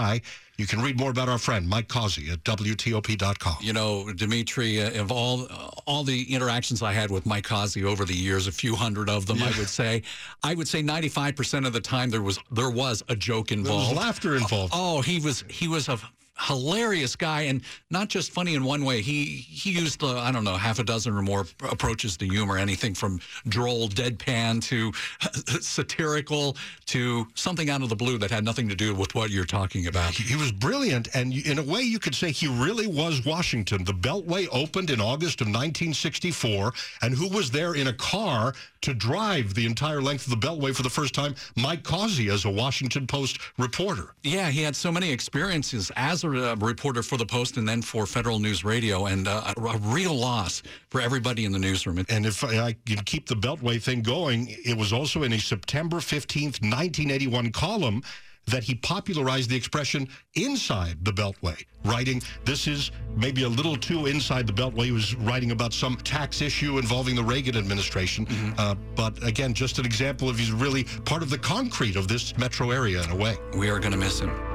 You 0.58 0.66
can 0.66 0.82
read 0.82 0.98
more 0.98 1.12
about 1.12 1.28
our 1.28 1.38
friend 1.38 1.68
Mike 1.68 1.90
Causey 1.90 2.32
at 2.32 2.44
WTOP.com. 2.46 3.58
You 3.60 3.74
know, 3.74 4.10
Dimitri, 4.14 4.82
uh, 4.82 5.02
of 5.02 5.12
all 5.12 5.48
all 5.86 6.04
the 6.04 6.34
interactions 6.34 6.82
I 6.82 6.94
had 6.94 7.12
with 7.12 7.26
Mike 7.26 7.44
Causey 7.44 7.84
over 7.84 8.06
the 8.06 8.16
years, 8.16 8.48
a 8.48 8.52
few 8.52 8.76
hundred 8.76 9.10
of 9.10 9.26
them, 9.26 9.44
I 9.44 9.48
would 9.58 9.68
say, 9.68 10.02
I 10.44 10.56
would 10.56 10.68
say 10.68 10.82
95% 10.82 11.68
of 11.68 11.74
the 11.74 11.82
time 11.82 12.10
there 12.10 12.22
was 12.22 12.40
there 12.52 12.70
was 12.70 13.04
a 13.10 13.16
joke 13.16 13.52
involved. 13.52 13.98
laughter 13.98 14.36
involved. 14.36 14.74
Oh, 14.76 15.02
he 15.02 15.20
was 15.20 15.44
he 15.50 15.68
was 15.68 15.90
a 15.90 16.00
hilarious 16.38 17.16
guy 17.16 17.42
and 17.44 17.62
not 17.90 18.10
just 18.10 18.32
funny 18.32 18.56
in 18.56 18.64
one 18.64 18.84
way 18.84 19.02
he 19.02 19.26
he 19.26 19.72
used 19.72 20.04
uh, 20.04 20.20
i 20.20 20.32
don't 20.32 20.44
know 20.44 20.56
half 20.58 20.80
a 20.80 20.84
dozen 20.84 21.14
or 21.14 21.22
more 21.22 21.46
approaches 21.72 22.18
to 22.18 22.28
humor 22.28 22.58
anything 22.58 22.94
from 22.94 23.20
droll 23.48 23.88
deadpan 23.88 24.62
to 24.62 24.92
satirical 25.62 26.58
to 26.86 27.26
something 27.36 27.70
out 27.70 27.82
of 27.82 27.90
the 27.90 27.96
blue 27.96 28.18
that 28.18 28.30
had 28.30 28.44
nothing 28.44 28.68
to 28.68 28.76
do 28.76 28.94
with 28.94 29.16
what 29.16 29.30
you're 29.30 29.46
talking 29.46 29.88
about 29.88 30.14
He 30.14 30.36
was 30.36 30.52
brilliant, 30.52 31.08
and 31.14 31.34
in 31.34 31.60
a 31.60 31.64
way, 31.64 31.82
you 31.82 32.00
could 32.00 32.16
say 32.16 32.32
he 32.32 32.48
really 32.48 32.88
was 32.88 33.26
Washington. 33.26 33.84
The 33.84 33.94
Beltway 33.94 34.48
opened 34.52 34.90
in 34.90 35.00
August 35.00 35.42
of 35.42 35.48
1964, 35.48 36.74
and 37.02 37.16
who 37.16 37.30
was 37.30 37.52
there 37.52 37.76
in 37.76 37.88
a 37.88 37.94
car 37.94 38.54
to 38.82 38.94
drive 38.94 39.54
the 39.54 39.66
entire 39.66 40.02
length 40.02 40.28
of 40.28 40.40
the 40.40 40.48
Beltway 40.48 40.76
for 40.76 40.84
the 40.84 40.90
first 40.90 41.14
time? 41.14 41.36
Mike 41.56 41.84
Causey, 41.84 42.30
as 42.30 42.46
a 42.46 42.50
Washington 42.50 43.08
Post 43.08 43.40
reporter. 43.58 44.14
Yeah, 44.24 44.50
he 44.50 44.62
had 44.62 44.76
so 44.76 44.92
many 44.92 45.12
experiences 45.12 45.92
as 45.96 46.25
also 46.26 46.44
a 46.44 46.56
reporter 46.56 47.04
for 47.04 47.18
the 47.18 47.26
Post 47.26 47.58
and 47.58 47.68
then 47.68 47.82
for 47.82 48.06
Federal 48.06 48.40
News 48.40 48.64
Radio, 48.64 49.06
and 49.06 49.28
uh, 49.28 49.54
a, 49.58 49.78
real 49.80 50.14
loss 50.14 50.64
for 50.90 51.02
everybody 51.02 51.46
in 51.46 51.52
the 51.52 51.60
newsroom. 51.60 52.04
And 52.10 52.26
if 52.26 52.44
I 52.44 52.76
can 52.86 53.04
keep 53.04 53.28
the 53.28 53.36
Beltway 53.36 53.82
thing 53.82 54.02
going, 54.02 54.48
it 54.50 54.78
was 54.78 54.94
also 54.94 55.24
in 55.24 55.34
a 55.34 55.40
September 55.40 55.98
15th, 55.98 56.62
1981 56.62 57.52
column 57.52 58.02
that 58.48 58.64
he 58.64 58.76
popularized 58.76 59.50
the 59.50 59.56
expression 59.56 60.08
inside 60.36 61.04
the 61.04 61.12
Beltway, 61.12 61.66
writing, 61.84 62.22
This 62.44 62.68
is 62.68 62.92
maybe 63.16 63.42
a 63.42 63.50
little 63.50 63.76
too 63.76 64.06
inside 64.06 64.46
the 64.46 64.54
Beltway. 64.54 64.86
He 64.86 64.92
was 64.92 65.16
writing 65.16 65.50
about 65.50 65.74
some 65.74 65.96
tax 65.98 66.42
issue 66.42 66.78
involving 66.78 67.16
the 67.16 67.24
Reagan 67.24 67.58
administration. 67.58 68.28
Uh, 68.60 68.76
but 68.96 69.22
again, 69.24 69.56
just 69.56 69.80
an 69.80 69.86
example 69.86 70.30
of 70.30 70.38
he's 70.38 70.52
really 70.52 70.84
part 71.06 71.24
of 71.24 71.32
the 71.32 71.40
concrete 71.40 71.96
of 71.96 72.08
this 72.08 72.38
metro 72.38 72.70
area 72.70 73.02
in 73.02 73.10
a 73.10 73.16
way. 73.16 73.36
We 73.58 73.70
are 73.70 73.80
going 73.80 73.94
to 73.94 73.98
miss 73.98 74.20
him. 74.20 74.55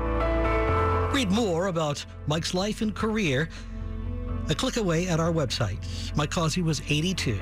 Read 1.13 1.31
more 1.31 1.67
about 1.67 2.05
Mike's 2.27 2.55
life 2.55 2.83
and 2.83 2.95
career 2.95 3.49
a 4.51 4.55
click 4.55 4.77
away 4.77 5.09
at 5.09 5.21
our 5.21 5.33
website. 5.33 5.79
Mike 6.17 6.31
Causey 6.31 6.61
was 6.61 6.83
82. 6.89 7.41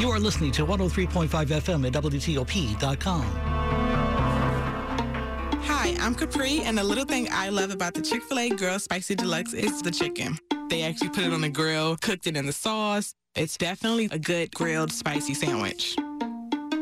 You 0.00 0.10
are 0.10 0.18
listening 0.18 0.50
to 0.52 0.66
103.5 0.66 1.28
FM 1.28 1.86
at 1.86 1.92
WTOP.com. 1.92 3.22
Hi, 5.62 5.96
I'm 6.00 6.14
Capri, 6.14 6.60
and 6.62 6.78
the 6.78 6.84
little 6.84 7.04
thing 7.04 7.28
I 7.30 7.50
love 7.50 7.70
about 7.70 7.94
the 7.94 8.02
Chick 8.02 8.22
fil 8.24 8.38
A 8.38 8.48
Grilled 8.50 8.80
Spicy 8.80 9.14
Deluxe 9.14 9.52
is 9.52 9.82
the 9.82 9.90
chicken. 9.90 10.38
They 10.70 10.82
actually 10.82 11.10
put 11.10 11.24
it 11.24 11.32
on 11.32 11.42
the 11.42 11.48
grill, 11.48 11.96
cooked 11.96 12.26
it 12.26 12.36
in 12.36 12.46
the 12.46 12.52
sauce. 12.52 13.14
It's 13.34 13.56
definitely 13.56 14.08
a 14.10 14.18
good 14.18 14.54
grilled 14.54 14.92
spicy 14.92 15.34
sandwich. 15.34 15.96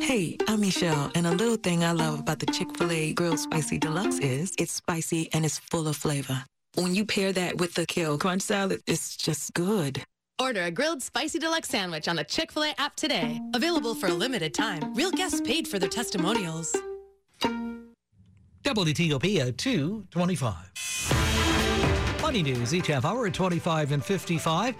Hey, 0.01 0.37
I'm 0.47 0.61
Michelle, 0.61 1.11
and 1.15 1.27
a 1.27 1.33
little 1.33 1.57
thing 1.57 1.85
I 1.85 1.93
love 1.93 2.21
about 2.21 2.39
the 2.39 2.47
Chick 2.47 2.77
fil 2.77 2.91
A 2.91 3.13
Grilled 3.13 3.39
Spicy 3.39 3.79
Deluxe 3.79 4.19
is 4.19 4.55
it's 4.59 4.73
spicy 4.73 5.29
and 5.33 5.45
it's 5.45 5.59
full 5.59 5.89
of 5.89 5.97
flavor. 5.97 6.45
When 6.75 6.95
you 6.95 7.05
pair 7.05 7.33
that 7.33 7.59
with 7.59 7.75
the 7.75 7.87
Kale 7.87 8.19
Crunch 8.19 8.43
salad, 8.43 8.83
it's 8.87 9.17
just 9.17 9.55
good. 9.55 10.03
Order 10.41 10.65
a 10.65 10.71
grilled 10.71 11.03
spicy 11.03 11.39
deluxe 11.39 11.69
sandwich 11.69 12.09
on 12.09 12.17
the 12.17 12.25
Chick 12.25 12.53
fil 12.53 12.65
A 12.65 12.75
app 12.79 12.95
today. 12.97 13.41
Available 13.55 13.95
for 13.95 14.09
a 14.09 14.13
limited 14.13 14.55
time. 14.55 14.95
Real 14.95 15.11
guests 15.11 15.41
paid 15.41 15.67
for 15.67 15.79
their 15.79 15.89
testimonials. 15.89 16.77
WTOP 18.65 19.41
at 19.41 19.59
225. 19.59 22.21
Money 22.21 22.43
news 22.43 22.75
each 22.75 22.89
half 22.89 23.05
hour 23.05 23.27
at 23.27 23.35
25 23.35 23.93
and 23.93 24.05
55. 24.05 24.75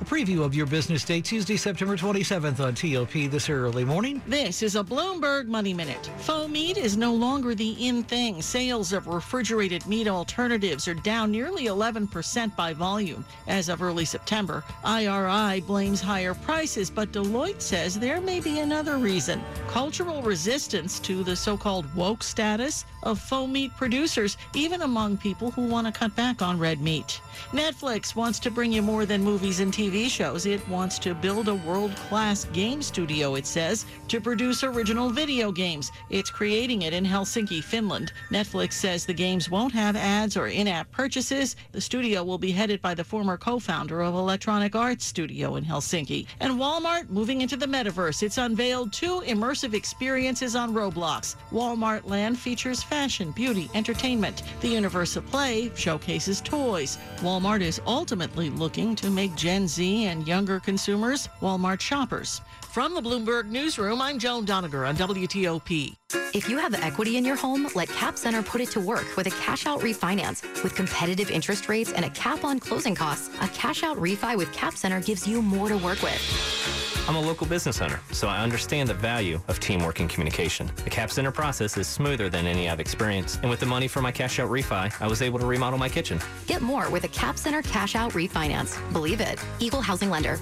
A 0.00 0.04
preview 0.04 0.42
of 0.42 0.54
your 0.54 0.64
business 0.64 1.04
day 1.04 1.20
Tuesday, 1.20 1.58
September 1.58 1.94
27th 1.94 2.58
on 2.58 2.74
TOP 2.74 3.30
this 3.30 3.50
early 3.50 3.84
morning. 3.84 4.22
This 4.26 4.62
is 4.62 4.74
a 4.74 4.82
Bloomberg 4.82 5.46
Money 5.46 5.74
Minute. 5.74 6.10
Faux 6.20 6.50
meat 6.50 6.78
is 6.78 6.96
no 6.96 7.12
longer 7.12 7.54
the 7.54 7.72
in 7.86 8.02
thing. 8.04 8.40
Sales 8.40 8.94
of 8.94 9.08
refrigerated 9.08 9.86
meat 9.86 10.08
alternatives 10.08 10.88
are 10.88 10.94
down 10.94 11.30
nearly 11.30 11.66
11% 11.66 12.56
by 12.56 12.72
volume. 12.72 13.22
As 13.46 13.68
of 13.68 13.82
early 13.82 14.06
September, 14.06 14.64
IRI 14.86 15.60
blames 15.60 16.00
higher 16.00 16.32
prices, 16.32 16.88
but 16.88 17.12
Deloitte 17.12 17.60
says 17.60 17.98
there 17.98 18.22
may 18.22 18.40
be 18.40 18.60
another 18.60 18.96
reason 18.96 19.42
cultural 19.68 20.22
resistance 20.22 20.98
to 20.98 21.22
the 21.22 21.36
so 21.36 21.56
called 21.56 21.94
woke 21.94 22.22
status 22.22 22.86
of 23.02 23.20
faux 23.20 23.52
meat 23.52 23.70
producers, 23.76 24.36
even 24.54 24.82
among 24.82 25.16
people 25.18 25.50
who 25.50 25.62
want 25.68 25.86
to 25.86 25.92
cut 25.92 26.14
back 26.16 26.40
on 26.42 26.58
red 26.58 26.80
meat. 26.80 27.20
Netflix 27.52 28.16
wants 28.16 28.38
to 28.40 28.50
bring 28.50 28.72
you 28.72 28.82
more 28.82 29.06
than 29.06 29.22
movies 29.22 29.60
and 29.60 29.72
TV 29.72 29.89
shows. 29.90 30.46
It 30.46 30.66
wants 30.68 30.98
to 31.00 31.14
build 31.14 31.48
a 31.48 31.54
world 31.54 31.94
class 31.96 32.44
game 32.46 32.80
studio, 32.80 33.34
it 33.34 33.46
says, 33.46 33.86
to 34.08 34.20
produce 34.20 34.62
original 34.62 35.10
video 35.10 35.50
games. 35.50 35.90
It's 36.10 36.30
creating 36.30 36.82
it 36.82 36.92
in 36.92 37.04
Helsinki, 37.04 37.62
Finland. 37.62 38.12
Netflix 38.30 38.74
says 38.74 39.04
the 39.04 39.12
games 39.12 39.50
won't 39.50 39.72
have 39.72 39.96
ads 39.96 40.36
or 40.36 40.46
in 40.46 40.68
app 40.68 40.90
purchases. 40.92 41.56
The 41.72 41.80
studio 41.80 42.22
will 42.22 42.38
be 42.38 42.52
headed 42.52 42.80
by 42.80 42.94
the 42.94 43.02
former 43.02 43.36
co 43.36 43.58
founder 43.58 44.00
of 44.02 44.14
Electronic 44.14 44.76
Arts 44.76 45.04
Studio 45.04 45.56
in 45.56 45.64
Helsinki. 45.64 46.26
And 46.38 46.54
Walmart 46.54 47.10
moving 47.10 47.40
into 47.40 47.56
the 47.56 47.66
metaverse. 47.66 48.22
It's 48.22 48.38
unveiled 48.38 48.92
two 48.92 49.22
immersive 49.26 49.74
experiences 49.74 50.54
on 50.54 50.72
Roblox. 50.72 51.34
Walmart 51.50 52.08
Land 52.08 52.38
features 52.38 52.82
fashion, 52.82 53.32
beauty, 53.32 53.68
entertainment. 53.74 54.42
The 54.60 54.68
Universe 54.68 55.16
of 55.16 55.26
Play 55.26 55.72
showcases 55.74 56.40
toys. 56.40 56.98
Walmart 57.18 57.60
is 57.60 57.80
ultimately 57.86 58.50
looking 58.50 58.94
to 58.96 59.10
make 59.10 59.34
Gen 59.34 59.66
Z 59.80 60.04
and 60.04 60.28
younger 60.28 60.60
consumers 60.60 61.30
Walmart 61.40 61.80
shoppers. 61.80 62.42
From 62.70 62.94
the 62.94 63.00
Bloomberg 63.00 63.46
Newsroom, 63.46 64.00
I'm 64.00 64.16
Joan 64.20 64.46
Doniger 64.46 64.88
on 64.88 64.96
WTOP. 64.96 65.96
If 66.32 66.48
you 66.48 66.56
have 66.56 66.72
equity 66.72 67.16
in 67.16 67.24
your 67.24 67.34
home, 67.34 67.68
let 67.74 67.88
Cap 67.88 68.16
Center 68.16 68.44
put 68.44 68.60
it 68.60 68.70
to 68.70 68.80
work 68.80 69.16
with 69.16 69.26
a 69.26 69.30
cash 69.30 69.66
out 69.66 69.80
refinance. 69.80 70.44
With 70.62 70.76
competitive 70.76 71.32
interest 71.32 71.68
rates 71.68 71.92
and 71.92 72.04
a 72.04 72.10
cap 72.10 72.44
on 72.44 72.60
closing 72.60 72.94
costs, 72.94 73.28
a 73.40 73.48
cash 73.48 73.82
out 73.82 73.96
refi 73.96 74.36
with 74.36 74.52
Cap 74.52 74.76
Center 74.76 75.00
gives 75.00 75.26
you 75.26 75.42
more 75.42 75.68
to 75.68 75.78
work 75.78 76.00
with. 76.00 77.00
I'm 77.08 77.16
a 77.16 77.20
local 77.20 77.44
business 77.44 77.80
owner, 77.80 77.98
so 78.12 78.28
I 78.28 78.38
understand 78.40 78.88
the 78.88 78.94
value 78.94 79.40
of 79.48 79.58
teamwork 79.58 79.98
and 79.98 80.08
communication. 80.08 80.70
The 80.84 80.90
Cap 80.90 81.10
Center 81.10 81.32
process 81.32 81.76
is 81.76 81.88
smoother 81.88 82.28
than 82.28 82.46
any 82.46 82.70
I've 82.70 82.78
experienced, 82.78 83.40
and 83.40 83.50
with 83.50 83.58
the 83.58 83.66
money 83.66 83.88
for 83.88 84.00
my 84.00 84.12
cash 84.12 84.38
out 84.38 84.48
refi, 84.48 84.94
I 85.02 85.08
was 85.08 85.20
able 85.22 85.40
to 85.40 85.46
remodel 85.46 85.76
my 85.76 85.88
kitchen. 85.88 86.20
Get 86.46 86.62
more 86.62 86.88
with 86.88 87.02
a 87.02 87.08
Cap 87.08 87.36
Center 87.36 87.62
cash 87.62 87.96
out 87.96 88.12
refinance. 88.12 88.78
Believe 88.92 89.20
it. 89.20 89.44
Equal 89.58 89.80
housing 89.80 90.08
lender. 90.08 90.38